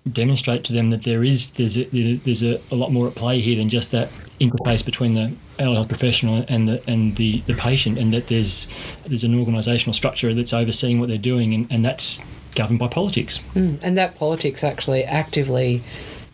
demonstrate 0.10 0.64
to 0.64 0.74
them 0.74 0.90
that 0.90 1.04
there 1.04 1.24
is 1.24 1.50
there's 1.52 1.78
a, 1.78 1.84
there's 1.84 2.44
a, 2.44 2.60
a 2.72 2.76
lot 2.76 2.92
more 2.92 3.08
at 3.08 3.16
play 3.16 3.40
here 3.40 3.56
than 3.58 3.70
just 3.70 3.92
that 3.92 4.10
interface 4.40 4.84
between 4.84 5.14
the 5.14 5.32
allied 5.60 5.76
health 5.76 5.90
professional 5.90 6.44
and 6.48 6.68
the 6.68 6.82
and 6.90 7.16
the, 7.18 7.42
the 7.42 7.54
patient, 7.54 7.98
and 7.98 8.12
that 8.14 8.28
there's 8.28 8.68
there's 9.06 9.24
an 9.24 9.34
organisational 9.34 9.94
structure 9.94 10.34
that's 10.34 10.54
overseeing 10.54 11.00
what 11.00 11.10
they're 11.10 11.18
doing, 11.18 11.54
and, 11.54 11.68
and 11.70 11.86
that's 11.86 12.20
governed 12.56 12.80
by 12.80 12.88
politics. 12.88 13.40
Mm, 13.54 13.80
and 13.82 13.98
that 13.98 14.16
politics 14.16 14.64
actually 14.64 15.04
actively 15.04 15.82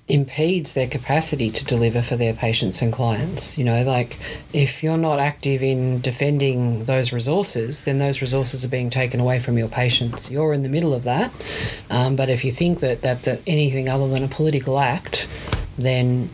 impedes 0.07 0.73
their 0.73 0.87
capacity 0.87 1.49
to 1.51 1.65
deliver 1.65 2.01
for 2.01 2.15
their 2.15 2.33
patients 2.33 2.81
and 2.81 2.93
clients. 2.93 3.57
You 3.57 3.65
know, 3.65 3.83
like 3.83 4.17
if 4.53 4.81
you're 4.81 4.97
not 4.97 5.19
active 5.19 5.61
in 5.61 5.99
defending 5.99 6.85
those 6.85 7.11
resources, 7.11 7.83
then 7.85 7.99
those 7.99 8.21
resources 8.21 8.63
are 8.63 8.69
being 8.69 8.89
taken 8.89 9.19
away 9.19 9.39
from 9.39 9.57
your 9.57 9.67
patients. 9.67 10.31
You're 10.31 10.53
in 10.53 10.63
the 10.63 10.69
middle 10.69 10.93
of 10.93 11.03
that. 11.03 11.31
Um, 11.89 12.15
but 12.15 12.29
if 12.29 12.45
you 12.45 12.51
think 12.51 12.79
that, 12.79 13.01
that, 13.01 13.23
that 13.23 13.41
anything 13.45 13.89
other 13.89 14.07
than 14.07 14.23
a 14.23 14.29
political 14.29 14.79
act, 14.79 15.27
then 15.77 16.29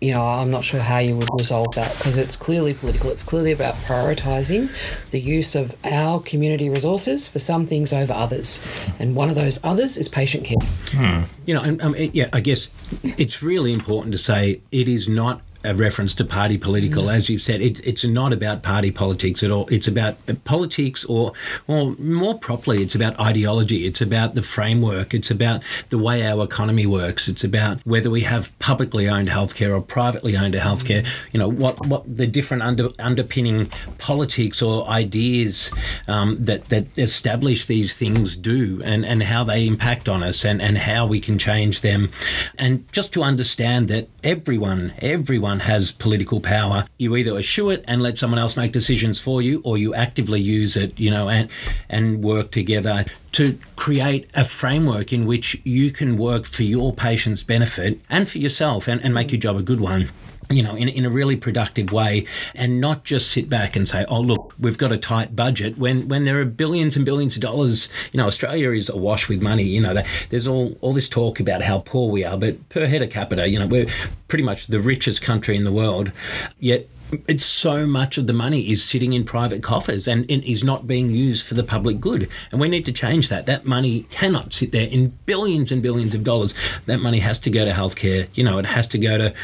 you 0.00 0.12
know, 0.12 0.22
I'm 0.22 0.50
not 0.50 0.64
sure 0.64 0.80
how 0.80 0.98
you 0.98 1.16
would 1.16 1.28
resolve 1.38 1.74
that 1.74 1.96
because 1.96 2.18
it's 2.18 2.36
clearly 2.36 2.74
political. 2.74 3.10
It's 3.10 3.22
clearly 3.22 3.52
about 3.52 3.74
prioritising 3.76 4.70
the 5.10 5.20
use 5.20 5.54
of 5.54 5.74
our 5.84 6.20
community 6.20 6.68
resources 6.68 7.26
for 7.26 7.38
some 7.38 7.66
things 7.66 7.92
over 7.92 8.12
others, 8.12 8.62
and 8.98 9.16
one 9.16 9.28
of 9.28 9.34
those 9.34 9.58
others 9.64 9.96
is 9.96 10.08
patient 10.08 10.44
care. 10.44 10.56
Hmm. 10.90 11.22
You 11.46 11.54
know, 11.54 11.62
and, 11.62 11.80
um, 11.80 11.94
yeah, 11.98 12.28
I 12.32 12.40
guess 12.40 12.68
it's 13.02 13.42
really 13.42 13.72
important 13.72 14.12
to 14.12 14.18
say 14.18 14.60
it 14.70 14.88
is 14.88 15.08
not 15.08 15.40
a 15.66 15.74
reference 15.74 16.14
to 16.14 16.24
party 16.24 16.56
political. 16.56 17.10
As 17.10 17.28
you've 17.28 17.42
said, 17.42 17.60
it, 17.60 17.84
it's 17.86 18.04
not 18.04 18.32
about 18.32 18.62
party 18.62 18.90
politics 18.90 19.42
at 19.42 19.50
all. 19.50 19.66
It's 19.68 19.88
about 19.88 20.16
politics, 20.44 21.04
or, 21.04 21.32
or 21.66 21.96
more 21.98 22.38
properly, 22.38 22.82
it's 22.82 22.94
about 22.94 23.18
ideology. 23.18 23.86
It's 23.86 24.00
about 24.00 24.34
the 24.34 24.42
framework. 24.42 25.12
It's 25.12 25.30
about 25.30 25.62
the 25.88 25.98
way 25.98 26.26
our 26.26 26.44
economy 26.44 26.86
works. 26.86 27.28
It's 27.28 27.44
about 27.44 27.80
whether 27.84 28.10
we 28.10 28.22
have 28.22 28.56
publicly 28.58 29.08
owned 29.08 29.28
healthcare 29.28 29.76
or 29.76 29.82
privately 29.82 30.36
owned 30.36 30.54
healthcare. 30.54 31.06
You 31.32 31.40
know 31.40 31.48
what 31.48 31.86
what 31.86 32.16
the 32.16 32.26
different 32.26 32.62
under, 32.62 32.90
underpinning 32.98 33.70
politics 33.98 34.62
or 34.62 34.86
ideas 34.88 35.72
um, 36.06 36.36
that 36.44 36.66
that 36.66 36.86
establish 36.96 37.66
these 37.66 37.94
things 37.94 38.36
do, 38.36 38.80
and 38.84 39.04
and 39.04 39.24
how 39.24 39.44
they 39.44 39.66
impact 39.66 40.08
on 40.08 40.22
us, 40.22 40.44
and 40.44 40.62
and 40.62 40.78
how 40.78 41.06
we 41.06 41.20
can 41.20 41.38
change 41.38 41.80
them, 41.80 42.10
and 42.58 42.90
just 42.92 43.12
to 43.14 43.22
understand 43.22 43.88
that 43.88 44.08
everyone 44.26 44.92
everyone 44.98 45.60
has 45.60 45.92
political 45.92 46.40
power. 46.40 46.84
You 46.98 47.14
either 47.16 47.38
eschew 47.38 47.70
it 47.70 47.84
and 47.86 48.02
let 48.02 48.18
someone 48.18 48.40
else 48.40 48.56
make 48.56 48.72
decisions 48.72 49.20
for 49.20 49.40
you, 49.40 49.62
or 49.64 49.78
you 49.78 49.94
actively 49.94 50.40
use 50.40 50.76
it. 50.76 50.98
You 50.98 51.12
know, 51.12 51.28
and 51.28 51.48
and 51.88 52.22
work 52.24 52.50
together 52.50 53.04
to 53.32 53.58
create 53.76 54.28
a 54.34 54.44
framework 54.44 55.12
in 55.12 55.26
which 55.26 55.60
you 55.64 55.92
can 55.92 56.16
work 56.16 56.44
for 56.46 56.64
your 56.64 56.92
patient's 56.92 57.44
benefit 57.44 58.00
and 58.10 58.28
for 58.28 58.38
yourself 58.38 58.88
and, 58.88 59.00
and 59.04 59.14
make 59.14 59.30
your 59.30 59.40
job 59.40 59.56
a 59.56 59.62
good 59.62 59.80
one 59.80 60.10
you 60.50 60.62
know, 60.62 60.76
in, 60.76 60.88
in 60.88 61.04
a 61.04 61.10
really 61.10 61.36
productive 61.36 61.92
way 61.92 62.26
and 62.54 62.80
not 62.80 63.04
just 63.04 63.30
sit 63.30 63.48
back 63.48 63.76
and 63.76 63.88
say, 63.88 64.04
oh, 64.08 64.20
look, 64.20 64.54
we've 64.58 64.78
got 64.78 64.92
a 64.92 64.96
tight 64.96 65.34
budget 65.34 65.76
when, 65.76 66.08
when 66.08 66.24
there 66.24 66.40
are 66.40 66.44
billions 66.44 66.96
and 66.96 67.04
billions 67.04 67.36
of 67.36 67.42
dollars. 67.42 67.88
You 68.12 68.18
know, 68.18 68.26
Australia 68.26 68.70
is 68.70 68.88
awash 68.88 69.28
with 69.28 69.42
money. 69.42 69.64
You 69.64 69.80
know, 69.80 70.02
there's 70.30 70.46
all, 70.46 70.76
all 70.80 70.92
this 70.92 71.08
talk 71.08 71.40
about 71.40 71.62
how 71.62 71.80
poor 71.80 72.10
we 72.10 72.24
are, 72.24 72.36
but 72.36 72.68
per 72.68 72.86
head 72.86 73.02
of 73.02 73.10
capita, 73.10 73.48
you 73.48 73.58
know, 73.58 73.66
we're 73.66 73.88
pretty 74.28 74.44
much 74.44 74.68
the 74.68 74.80
richest 74.80 75.22
country 75.22 75.56
in 75.56 75.64
the 75.64 75.72
world. 75.72 76.12
Yet 76.58 76.88
it's 77.28 77.44
so 77.44 77.86
much 77.86 78.18
of 78.18 78.26
the 78.26 78.32
money 78.32 78.70
is 78.70 78.82
sitting 78.84 79.12
in 79.12 79.24
private 79.24 79.62
coffers 79.62 80.08
and, 80.08 80.28
is 80.30 80.64
not 80.64 80.86
being 80.86 81.10
used 81.10 81.46
for 81.46 81.54
the 81.54 81.62
public 81.62 82.00
good. 82.00 82.28
And 82.50 82.60
we 82.60 82.68
need 82.68 82.84
to 82.86 82.92
change 82.92 83.28
that. 83.28 83.46
That 83.46 83.64
money 83.64 84.02
cannot 84.10 84.52
sit 84.52 84.72
there 84.72 84.88
in 84.88 85.10
billions 85.26 85.70
and 85.70 85.82
billions 85.82 86.14
of 86.14 86.24
dollars. 86.24 86.54
That 86.86 86.98
money 86.98 87.20
has 87.20 87.38
to 87.40 87.50
go 87.50 87.64
to 87.64 87.70
healthcare. 87.70 88.28
You 88.34 88.44
know, 88.44 88.58
it 88.58 88.66
has 88.66 88.88
to 88.88 88.98
go 88.98 89.18
to 89.18 89.34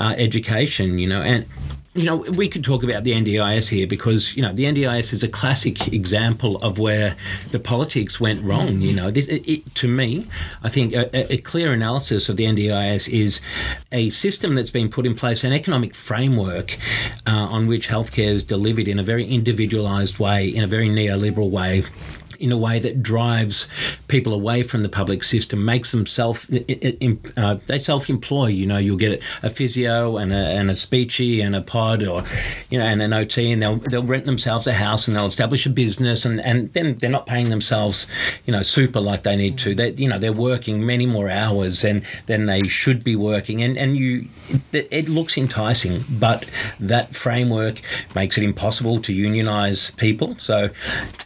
uh, 0.00 0.14
education. 0.16 0.98
You 0.98 1.08
know, 1.08 1.22
and 1.22 1.46
you 1.96 2.04
know, 2.04 2.16
we 2.16 2.48
could 2.48 2.62
talk 2.62 2.82
about 2.82 3.04
the 3.04 3.12
NDIS 3.12 3.68
here 3.68 3.86
because 3.86 4.36
you 4.36 4.42
know 4.42 4.52
the 4.52 4.64
NDIS 4.64 5.12
is 5.12 5.22
a 5.22 5.28
classic 5.28 5.92
example 5.92 6.56
of 6.58 6.78
where 6.78 7.16
the 7.50 7.58
politics 7.58 8.20
went 8.20 8.42
wrong. 8.42 8.80
You 8.80 8.92
know, 8.92 9.10
this, 9.10 9.26
it, 9.28 9.48
it, 9.48 9.74
to 9.76 9.88
me, 9.88 10.26
I 10.62 10.68
think 10.68 10.94
a, 10.94 11.32
a, 11.32 11.38
clear 11.38 11.72
analysis 11.72 12.28
of 12.28 12.36
the 12.36 12.44
NDIS 12.44 13.08
is 13.08 13.40
a 13.92 14.10
system 14.10 14.54
that's 14.54 14.70
been 14.70 14.90
put 14.90 15.06
in 15.06 15.14
place, 15.14 15.42
an 15.44 15.52
economic 15.52 15.94
framework 15.94 16.76
uh, 17.26 17.30
on 17.30 17.66
which 17.66 17.88
healthcare 17.88 18.28
is 18.28 18.44
delivered 18.44 18.88
in 18.88 18.98
a 18.98 19.02
very 19.02 19.24
individualised 19.24 20.18
way, 20.18 20.48
in 20.48 20.62
a 20.62 20.66
very 20.66 20.88
neoliberal 20.88 21.50
way 21.50 21.84
in 22.40 22.52
a 22.52 22.58
way 22.58 22.78
that 22.78 23.02
drives 23.02 23.68
people 24.08 24.32
away 24.32 24.62
from 24.62 24.82
the 24.82 24.88
public 24.88 25.22
system, 25.22 25.64
makes 25.64 25.92
them 25.92 26.06
self 26.06 26.46
uh, 27.36 27.56
they 27.66 27.78
self 27.78 28.08
employ. 28.08 28.46
You 28.46 28.66
know, 28.66 28.78
you'll 28.78 28.96
get 28.96 29.22
a 29.42 29.50
physio 29.50 30.16
and 30.16 30.32
a, 30.32 30.36
and 30.36 30.70
a 30.70 30.74
speechy 30.74 31.44
and 31.44 31.54
a 31.54 31.62
pod 31.62 32.06
or 32.06 32.24
you 32.70 32.78
know 32.78 32.84
and 32.84 33.02
an 33.02 33.12
OT, 33.12 33.52
and 33.52 33.62
they'll 33.62 33.76
they'll 33.76 34.02
rent 34.02 34.24
themselves 34.24 34.66
a 34.66 34.74
house 34.74 35.06
and 35.06 35.16
they'll 35.16 35.26
establish 35.26 35.66
a 35.66 35.70
business, 35.70 36.24
and, 36.24 36.40
and 36.40 36.72
then 36.72 36.96
they're 36.96 37.10
not 37.10 37.26
paying 37.26 37.50
themselves 37.50 38.06
you 38.44 38.52
know 38.52 38.62
super 38.62 39.00
like 39.00 39.22
they 39.22 39.36
need 39.36 39.58
to. 39.58 39.74
They 39.74 39.90
you 39.90 40.08
know 40.08 40.18
they're 40.18 40.32
working 40.32 40.84
many 40.84 41.06
more 41.06 41.30
hours 41.30 41.82
than 41.82 42.04
than 42.26 42.46
they 42.46 42.62
should 42.64 43.04
be 43.04 43.16
working, 43.16 43.62
and 43.62 43.76
and 43.76 43.96
you 43.96 44.28
it, 44.72 44.88
it 44.90 45.08
looks 45.08 45.36
enticing, 45.36 46.04
but 46.08 46.48
that 46.80 47.14
framework 47.14 47.80
makes 48.14 48.38
it 48.38 48.44
impossible 48.44 49.00
to 49.02 49.12
unionize 49.12 49.90
people. 49.92 50.36
So 50.38 50.70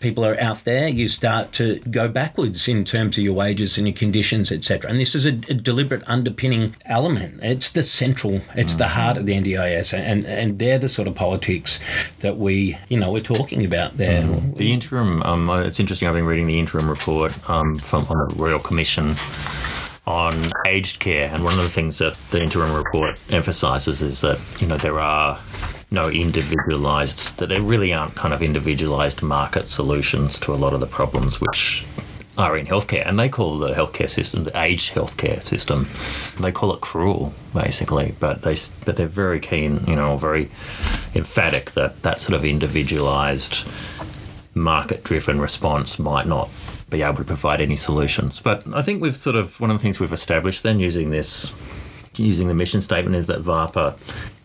people 0.01 0.25
are 0.25 0.39
out 0.41 0.65
there 0.65 0.89
you 1.01 1.09
start 1.09 1.53
to 1.53 1.81
go 1.81 2.09
backwards 2.09 2.69
in 2.69 2.85
terms 2.85 3.17
of 3.19 3.25
your 3.25 3.35
wages 3.35 3.79
and 3.79 3.87
your 3.87 3.97
conditions, 3.97 4.53
etc. 4.53 4.91
And 4.91 5.01
this 5.01 5.15
is 5.15 5.27
a, 5.27 5.31
a, 5.31 5.55
deliberate 5.55 6.03
underpinning 6.07 6.77
element. 6.85 7.41
It's 7.43 7.71
the 7.71 7.83
central, 7.83 8.43
it's 8.55 8.75
mm. 8.75 8.79
the 8.79 8.89
heart 8.89 9.17
of 9.17 9.27
the 9.27 9.35
NDIS, 9.35 9.93
and 9.93 10.25
and 10.27 10.59
they're 10.59 10.79
the 10.79 10.89
sort 10.89 11.09
of 11.09 11.15
politics 11.15 11.81
that 12.21 12.37
we, 12.37 12.77
you 12.89 12.99
know, 12.99 13.11
we're 13.11 13.21
talking 13.21 13.65
about 13.65 13.97
there. 13.97 14.23
Mm. 14.23 14.57
The 14.57 14.73
interim, 14.73 15.23
um, 15.23 15.51
it's 15.51 15.81
interesting. 15.81 16.07
I've 16.07 16.15
been 16.15 16.27
reading 16.27 16.47
the 16.47 16.59
interim 16.59 16.89
report 16.89 17.33
um, 17.49 17.77
from 17.79 18.05
the 18.05 18.35
Royal 18.37 18.61
Commission 18.61 19.17
on 20.07 20.35
aged 20.67 20.99
care, 21.01 21.31
and 21.33 21.45
one 21.45 21.55
of 21.55 21.63
the 21.63 21.71
things 21.71 21.99
that 21.99 22.15
the 22.31 22.43
interim 22.43 22.75
report 22.75 23.19
emphasises 23.31 24.03
is 24.03 24.21
that 24.21 24.39
you 24.61 24.67
know 24.67 24.77
there 24.77 25.01
are 25.01 25.39
no 25.91 26.09
individualized, 26.09 27.39
that 27.39 27.49
there 27.49 27.63
really 27.63 27.93
aren't 27.93 28.15
kind 28.15 28.33
of 28.33 28.43
individualized 28.43 29.23
market 29.23 29.67
solutions 29.67 30.39
to 30.41 30.55
a 30.55 30.57
lot 30.57 30.73
of 30.73 30.81
the 30.81 30.87
problems 30.87 31.41
which 31.41 31.85
are 32.39 32.57
in 32.57 32.67
healthcare. 32.67 33.07
And 33.07 33.19
they 33.19 33.29
call 33.29 33.59
the 33.59 33.75
healthcare 33.75 34.09
system 34.09 34.45
the 34.45 34.61
aged 34.61 34.95
healthcare 34.95 35.43
system. 35.43 35.89
They 36.41 36.53
call 36.53 36.73
it 36.75 36.81
cruel, 36.81 37.33
basically. 37.53 38.15
But 38.19 38.43
they 38.43 38.55
but 38.85 38.97
they're 38.97 39.07
very 39.07 39.41
keen, 39.41 39.85
you 39.87 39.97
know, 39.97 40.17
very 40.17 40.51
emphatic 41.15 41.73
that 41.73 42.03
that 42.03 42.21
sort 42.21 42.35
of 42.35 42.45
individualized, 42.45 43.67
market-driven 44.55 45.41
response 45.41 45.99
might 45.99 46.27
not 46.27 46.49
be 46.89 47.03
able 47.03 47.19
to 47.19 47.25
provide 47.25 47.61
any 47.61 47.77
solutions. 47.77 48.41
But 48.41 48.65
I 48.75 48.83
think 48.83 49.03
we've 49.03 49.17
sort 49.17 49.37
of 49.37 49.61
one 49.61 49.71
of 49.71 49.79
the 49.79 49.83
things 49.83 50.01
we've 50.01 50.13
established 50.13 50.63
then 50.63 50.81
using 50.81 51.11
this 51.11 51.55
using 52.17 52.49
the 52.49 52.55
mission 52.55 52.83
statement 52.83 53.17
is 53.17 53.29
that 53.29 53.41
VAHPA 53.41 53.97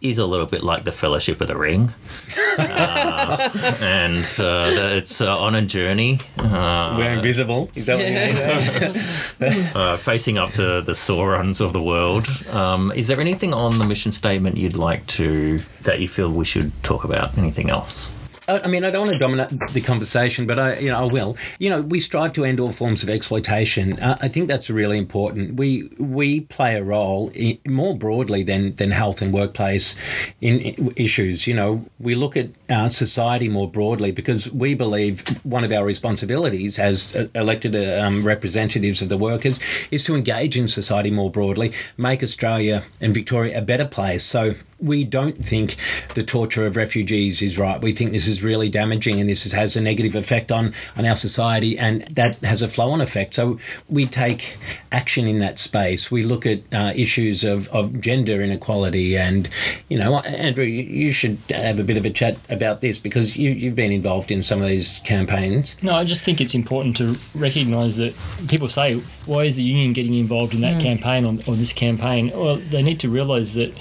is 0.09 0.17
a 0.17 0.25
little 0.25 0.45
bit 0.45 0.63
like 0.63 0.83
the 0.83 0.91
Fellowship 0.91 1.41
of 1.41 1.47
the 1.47 1.57
Ring, 1.57 1.93
uh, 2.57 3.49
and 3.81 4.25
uh, 4.39 4.95
it's 4.97 5.21
uh, 5.21 5.37
on 5.37 5.55
a 5.55 5.61
journey. 5.61 6.19
Uh, 6.37 6.95
We're 6.97 7.13
invisible. 7.13 7.69
Is 7.75 7.85
that 7.87 7.97
what 7.97 9.51
you're 9.51 9.75
uh, 9.75 9.97
facing 9.97 10.37
up 10.37 10.51
to 10.51 10.81
the 10.81 10.95
Saurons 10.95 11.61
of 11.61 11.73
the 11.73 11.81
world. 11.81 12.27
Um, 12.51 12.91
is 12.95 13.07
there 13.07 13.19
anything 13.19 13.53
on 13.53 13.77
the 13.79 13.85
mission 13.85 14.11
statement 14.11 14.57
you'd 14.57 14.77
like 14.77 15.05
to 15.07 15.59
that 15.81 15.99
you 15.99 16.07
feel 16.07 16.31
we 16.31 16.45
should 16.45 16.71
talk 16.83 17.03
about? 17.03 17.37
Anything 17.37 17.69
else? 17.69 18.11
I 18.47 18.67
mean, 18.67 18.85
I 18.85 18.91
don't 18.91 19.07
want 19.07 19.13
to 19.13 19.19
dominate 19.19 19.49
the 19.73 19.81
conversation, 19.81 20.45
but 20.45 20.59
I, 20.59 20.77
you 20.77 20.89
know, 20.89 20.99
I 20.99 21.11
will. 21.11 21.35
You 21.57 21.69
know, 21.69 21.81
we 21.81 21.99
strive 21.99 22.33
to 22.33 22.45
end 22.45 22.59
all 22.59 22.71
forms 22.71 23.01
of 23.01 23.09
exploitation. 23.09 23.99
Uh, 23.99 24.17
I 24.21 24.27
think 24.27 24.47
that's 24.47 24.69
really 24.69 24.97
important. 24.97 25.55
We 25.55 25.89
we 25.97 26.41
play 26.41 26.75
a 26.75 26.83
role 26.83 27.31
in, 27.33 27.57
more 27.67 27.97
broadly 27.97 28.43
than 28.43 28.75
than 28.75 28.91
health 28.91 29.21
and 29.21 29.33
workplace 29.33 29.95
in, 30.41 30.59
in 30.59 30.93
issues. 30.95 31.47
You 31.47 31.55
know, 31.55 31.85
we 31.99 32.13
look 32.13 32.37
at 32.37 32.49
our 32.69 32.89
society 32.89 33.49
more 33.49 33.69
broadly 33.69 34.11
because 34.11 34.51
we 34.51 34.75
believe 34.75 35.21
one 35.43 35.63
of 35.63 35.71
our 35.71 35.85
responsibilities 35.85 36.77
as 36.77 37.15
uh, 37.15 37.27
elected 37.33 37.75
um, 37.75 38.23
representatives 38.23 39.01
of 39.01 39.09
the 39.09 39.17
workers 39.17 39.59
is 39.89 40.03
to 40.03 40.15
engage 40.15 40.55
in 40.55 40.67
society 40.67 41.09
more 41.09 41.31
broadly, 41.31 41.73
make 41.97 42.21
Australia 42.21 42.83
and 43.01 43.13
Victoria 43.13 43.57
a 43.57 43.61
better 43.61 43.85
place. 43.85 44.23
So 44.23 44.53
we 44.79 45.03
don't 45.03 45.43
think 45.45 45.75
the 46.15 46.23
torture 46.23 46.65
of 46.65 46.75
refugees 46.75 47.41
is 47.41 47.57
right. 47.57 47.81
We 47.81 47.93
think 47.93 48.11
this 48.11 48.27
is 48.27 48.43
really 48.43 48.69
damaging 48.69 49.19
and 49.19 49.29
this 49.29 49.49
has 49.51 49.75
a 49.75 49.81
negative 49.81 50.15
effect 50.15 50.51
on, 50.51 50.73
on 50.97 51.05
our 51.05 51.15
society 51.15 51.77
and 51.77 52.01
that 52.11 52.35
has 52.43 52.61
a 52.61 52.67
flow 52.67 52.91
on 52.91 53.01
effect. 53.01 53.35
So 53.35 53.59
we 53.87 54.05
take 54.05 54.57
action 54.91 55.27
in 55.27 55.39
that 55.39 55.59
space. 55.59 56.11
We 56.11 56.23
look 56.23 56.45
at 56.45 56.61
uh, 56.73 56.93
issues 56.95 57.43
of, 57.43 57.69
of 57.69 58.01
gender 58.01 58.41
inequality 58.41 59.17
and, 59.17 59.47
you 59.87 59.97
know, 59.97 60.19
Andrew, 60.19 60.65
you 60.65 61.13
should 61.13 61.37
have 61.49 61.79
a 61.79 61.83
bit 61.83 61.97
of 61.97 62.05
a 62.05 62.09
chat 62.09 62.37
about 62.49 62.81
this 62.81 62.99
because 62.99 63.37
you, 63.37 63.51
you've 63.51 63.75
been 63.75 63.91
involved 63.91 64.29
in 64.29 64.43
some 64.43 64.61
of 64.61 64.67
these 64.67 64.99
campaigns. 65.05 65.77
No, 65.81 65.93
I 65.93 66.03
just 66.03 66.23
think 66.23 66.41
it's 66.41 66.53
important 66.53 66.97
to 66.97 67.15
recognise 67.33 67.97
that 67.97 68.13
people 68.49 68.67
say, 68.67 69.01
why 69.25 69.45
is 69.45 69.55
the 69.55 69.63
union 69.63 69.93
getting 69.93 70.15
involved 70.15 70.53
in 70.53 70.61
that 70.61 70.75
mm. 70.75 70.81
campaign 70.81 71.25
or, 71.25 71.33
or 71.47 71.55
this 71.55 71.73
campaign? 71.73 72.31
Well, 72.33 72.57
they 72.57 72.83
need 72.83 72.99
to 72.99 73.09
realise 73.09 73.53
that 73.53 73.73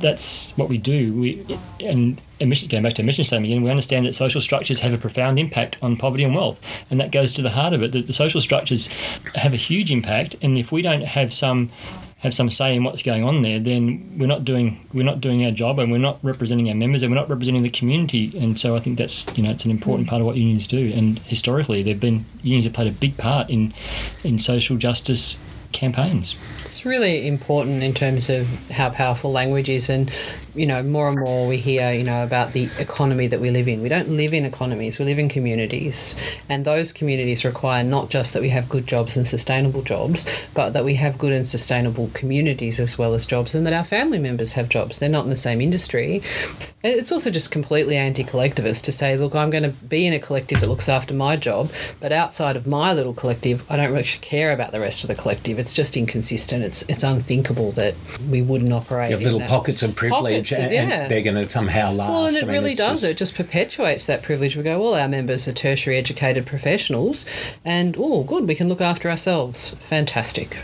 that's 0.00 0.50
what 0.56 0.68
we 0.68 0.78
do. 0.78 1.14
We 1.14 1.58
and 1.80 2.20
emission, 2.38 2.68
going 2.68 2.82
back 2.82 2.94
to 2.94 3.02
emission 3.02 3.24
statement 3.24 3.52
again, 3.52 3.62
we 3.62 3.70
understand 3.70 4.06
that 4.06 4.14
social 4.14 4.40
structures 4.40 4.80
have 4.80 4.92
a 4.92 4.98
profound 4.98 5.38
impact 5.38 5.76
on 5.82 5.96
poverty 5.96 6.24
and 6.24 6.34
wealth, 6.34 6.60
and 6.90 7.00
that 7.00 7.12
goes 7.12 7.32
to 7.34 7.42
the 7.42 7.50
heart 7.50 7.72
of 7.72 7.82
it. 7.82 7.92
That 7.92 8.06
the 8.06 8.12
social 8.12 8.40
structures 8.40 8.88
have 9.34 9.52
a 9.52 9.56
huge 9.56 9.92
impact, 9.92 10.36
and 10.42 10.58
if 10.58 10.72
we 10.72 10.82
don't 10.82 11.02
have 11.02 11.32
some 11.32 11.70
have 12.20 12.34
some 12.34 12.50
say 12.50 12.76
in 12.76 12.84
what's 12.84 13.02
going 13.02 13.24
on 13.24 13.40
there, 13.40 13.58
then 13.58 14.18
we're 14.18 14.26
not 14.26 14.44
doing 14.44 14.86
we're 14.92 15.04
not 15.04 15.20
doing 15.20 15.44
our 15.44 15.50
job, 15.50 15.78
and 15.78 15.90
we're 15.90 15.98
not 15.98 16.18
representing 16.22 16.68
our 16.68 16.74
members, 16.74 17.02
and 17.02 17.10
we're 17.10 17.20
not 17.20 17.30
representing 17.30 17.62
the 17.62 17.70
community. 17.70 18.32
And 18.38 18.58
so 18.58 18.76
I 18.76 18.80
think 18.80 18.98
that's 18.98 19.26
you 19.36 19.42
know 19.42 19.50
it's 19.50 19.64
an 19.64 19.70
important 19.70 20.08
part 20.08 20.20
of 20.20 20.26
what 20.26 20.36
unions 20.36 20.66
do. 20.66 20.92
And 20.94 21.18
historically, 21.20 21.82
they've 21.82 22.00
been 22.00 22.26
unions 22.42 22.64
have 22.64 22.72
played 22.72 22.88
a 22.88 22.94
big 22.94 23.16
part 23.16 23.50
in 23.50 23.74
in 24.22 24.38
social 24.38 24.76
justice 24.76 25.38
campaigns. 25.72 26.36
It's 26.80 26.86
really 26.86 27.26
important 27.26 27.82
in 27.82 27.92
terms 27.92 28.30
of 28.30 28.46
how 28.70 28.88
powerful 28.88 29.30
language 29.30 29.68
is, 29.68 29.90
and 29.90 30.10
you 30.54 30.66
know, 30.66 30.82
more 30.82 31.08
and 31.08 31.18
more 31.18 31.46
we 31.46 31.56
hear, 31.56 31.92
you 31.92 32.04
know, 32.04 32.22
about 32.22 32.52
the 32.52 32.68
economy 32.78 33.26
that 33.26 33.40
we 33.40 33.50
live 33.50 33.68
in. 33.68 33.82
We 33.82 33.88
don't 33.88 34.08
live 34.08 34.32
in 34.32 34.44
economies; 34.44 34.98
we 34.98 35.04
live 35.04 35.18
in 35.18 35.28
communities, 35.28 36.16
and 36.48 36.64
those 36.64 36.92
communities 36.92 37.44
require 37.44 37.84
not 37.84 38.10
just 38.10 38.34
that 38.34 38.42
we 38.42 38.48
have 38.50 38.68
good 38.68 38.86
jobs 38.86 39.16
and 39.16 39.26
sustainable 39.26 39.82
jobs, 39.82 40.26
but 40.54 40.70
that 40.70 40.84
we 40.84 40.94
have 40.94 41.18
good 41.18 41.32
and 41.32 41.46
sustainable 41.46 42.10
communities 42.14 42.80
as 42.80 42.98
well 42.98 43.14
as 43.14 43.26
jobs, 43.26 43.54
and 43.54 43.66
that 43.66 43.72
our 43.72 43.84
family 43.84 44.18
members 44.18 44.52
have 44.54 44.68
jobs. 44.68 44.98
They're 44.98 45.08
not 45.08 45.24
in 45.24 45.30
the 45.30 45.36
same 45.36 45.60
industry. 45.60 46.22
It's 46.82 47.12
also 47.12 47.30
just 47.30 47.50
completely 47.50 47.96
anti-collectivist 47.96 48.86
to 48.86 48.92
say, 48.92 49.14
look, 49.16 49.34
I'm 49.34 49.50
going 49.50 49.64
to 49.64 49.68
be 49.68 50.06
in 50.06 50.14
a 50.14 50.18
collective 50.18 50.60
that 50.60 50.68
looks 50.68 50.88
after 50.88 51.12
my 51.12 51.36
job, 51.36 51.70
but 52.00 52.10
outside 52.10 52.56
of 52.56 52.66
my 52.66 52.94
little 52.94 53.12
collective, 53.12 53.70
I 53.70 53.76
don't 53.76 53.92
really 53.92 54.04
care 54.04 54.50
about 54.52 54.72
the 54.72 54.80
rest 54.80 55.04
of 55.04 55.08
the 55.08 55.14
collective. 55.14 55.58
It's 55.58 55.74
just 55.74 55.96
inconsistent. 55.96 56.64
It's 56.64 56.82
it's 56.88 57.02
unthinkable 57.02 57.72
that 57.72 57.94
we 58.30 58.40
wouldn't 58.40 58.72
operate. 58.72 59.10
You 59.10 59.16
have 59.16 59.20
in 59.20 59.24
little 59.24 59.40
that. 59.40 59.50
pockets 59.50 59.82
of 59.82 59.94
privilege, 59.94 60.39
Pockets 60.42 60.58
of- 60.58 60.64
and, 60.64 60.72
yeah. 60.72 61.02
and 61.02 61.10
they're 61.10 61.22
going 61.22 61.36
to 61.36 61.48
somehow 61.48 61.92
last. 61.92 62.10
Well, 62.10 62.26
and 62.26 62.36
I 62.36 62.40
it 62.40 62.46
mean, 62.46 62.52
really 62.52 62.74
does. 62.74 63.00
just- 63.02 63.12
It 63.12 63.16
just 63.16 63.34
perpetuates 63.34 64.06
that 64.06 64.22
privilege. 64.22 64.56
We 64.56 64.62
go, 64.62 64.80
all 64.82 64.94
our 64.94 65.08
members 65.08 65.46
are 65.48 65.52
tertiary 65.52 65.96
educated 65.98 66.46
professionals, 66.46 67.26
and 67.64 67.96
oh, 67.98 68.22
good, 68.24 68.46
we 68.48 68.54
can 68.54 68.68
look 68.68 68.80
after 68.80 69.10
ourselves. 69.10 69.70
Fantastic. 69.80 70.56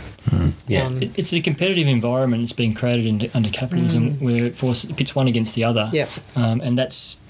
Yeah. 0.67 0.83
Um, 0.83 1.01
It- 1.01 1.11
It's 1.15 1.31
a 1.33 1.39
competitive 1.39 1.87
environment 1.87 2.43
that's 2.43 2.51
being 2.53 2.73
created 2.73 3.05
in, 3.05 3.31
under 3.33 3.49
capitalism 3.49 4.13
where 4.19 4.43
it 4.45 4.55
forces, 4.55 4.91
pits 4.91 5.15
one 5.15 5.27
against 5.27 5.55
the 5.55 5.63
other. 5.63 5.89
Yep. 5.93 6.09
Um, 6.35 6.59
and 6.59 6.77
that's, 6.77 7.21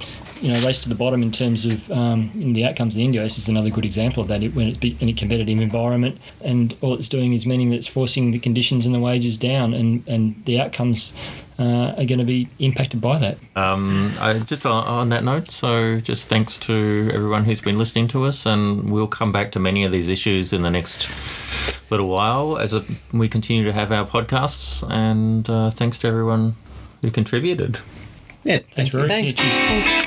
you 0.41 0.51
know, 0.51 0.59
race 0.65 0.79
to 0.79 0.89
the 0.89 0.95
bottom 0.95 1.21
in 1.21 1.31
terms 1.31 1.63
of 1.65 1.91
um, 1.91 2.31
in 2.33 2.53
the 2.53 2.65
outcomes 2.65 2.95
of 2.95 2.97
the 2.99 3.07
NGOs 3.07 3.37
is 3.37 3.47
another 3.47 3.69
good 3.69 3.85
example 3.85 4.23
of 4.23 4.29
that. 4.29 4.41
It, 4.41 4.55
when 4.55 4.65
it's 4.67 4.79
be- 4.79 4.97
in 4.99 5.09
a 5.09 5.13
competitive 5.13 5.59
environment 5.59 6.17
and 6.43 6.75
all 6.81 6.95
it's 6.95 7.07
doing 7.09 7.33
is 7.33 7.45
meaning 7.45 7.69
that 7.69 7.75
it's 7.77 7.87
forcing 7.87 8.31
the 8.31 8.39
conditions 8.39 8.83
and 8.87 8.95
the 8.95 8.99
wages 8.99 9.37
down 9.37 9.75
and, 9.75 10.03
and 10.07 10.41
the 10.45 10.59
outcomes 10.59 11.13
uh, 11.59 11.93
are 11.97 12.05
going 12.05 12.19
to 12.19 12.25
be 12.25 12.47
impacted 12.59 13.01
by 13.01 13.17
that. 13.19 13.37
Um, 13.55 14.13
I, 14.19 14.39
just 14.39 14.65
on, 14.65 14.83
on 14.85 15.09
that 15.09 15.23
note, 15.23 15.49
so 15.51 15.99
just 15.99 16.27
thanks 16.27 16.57
to 16.59 17.09
everyone 17.13 17.45
who's 17.45 17.61
been 17.61 17.77
listening 17.77 18.07
to 18.09 18.25
us, 18.25 18.45
and 18.45 18.91
we'll 18.91 19.07
come 19.07 19.31
back 19.31 19.51
to 19.53 19.59
many 19.59 19.83
of 19.83 19.91
these 19.91 20.07
issues 20.09 20.53
in 20.53 20.61
the 20.61 20.69
next 20.69 21.09
little 21.89 22.07
while 22.09 22.57
as 22.57 22.73
a, 22.73 22.83
we 23.11 23.27
continue 23.27 23.63
to 23.63 23.73
have 23.73 23.91
our 23.91 24.05
podcasts. 24.05 24.87
And 24.89 25.49
uh, 25.49 25.71
thanks 25.71 25.97
to 25.99 26.07
everyone 26.07 26.55
who 27.01 27.11
contributed. 27.11 27.79
yeah. 28.43 28.59
Thanks, 28.71 28.93
Rory. 28.93 29.07
Thanks. 29.07 29.39
Yeah, 29.39 30.03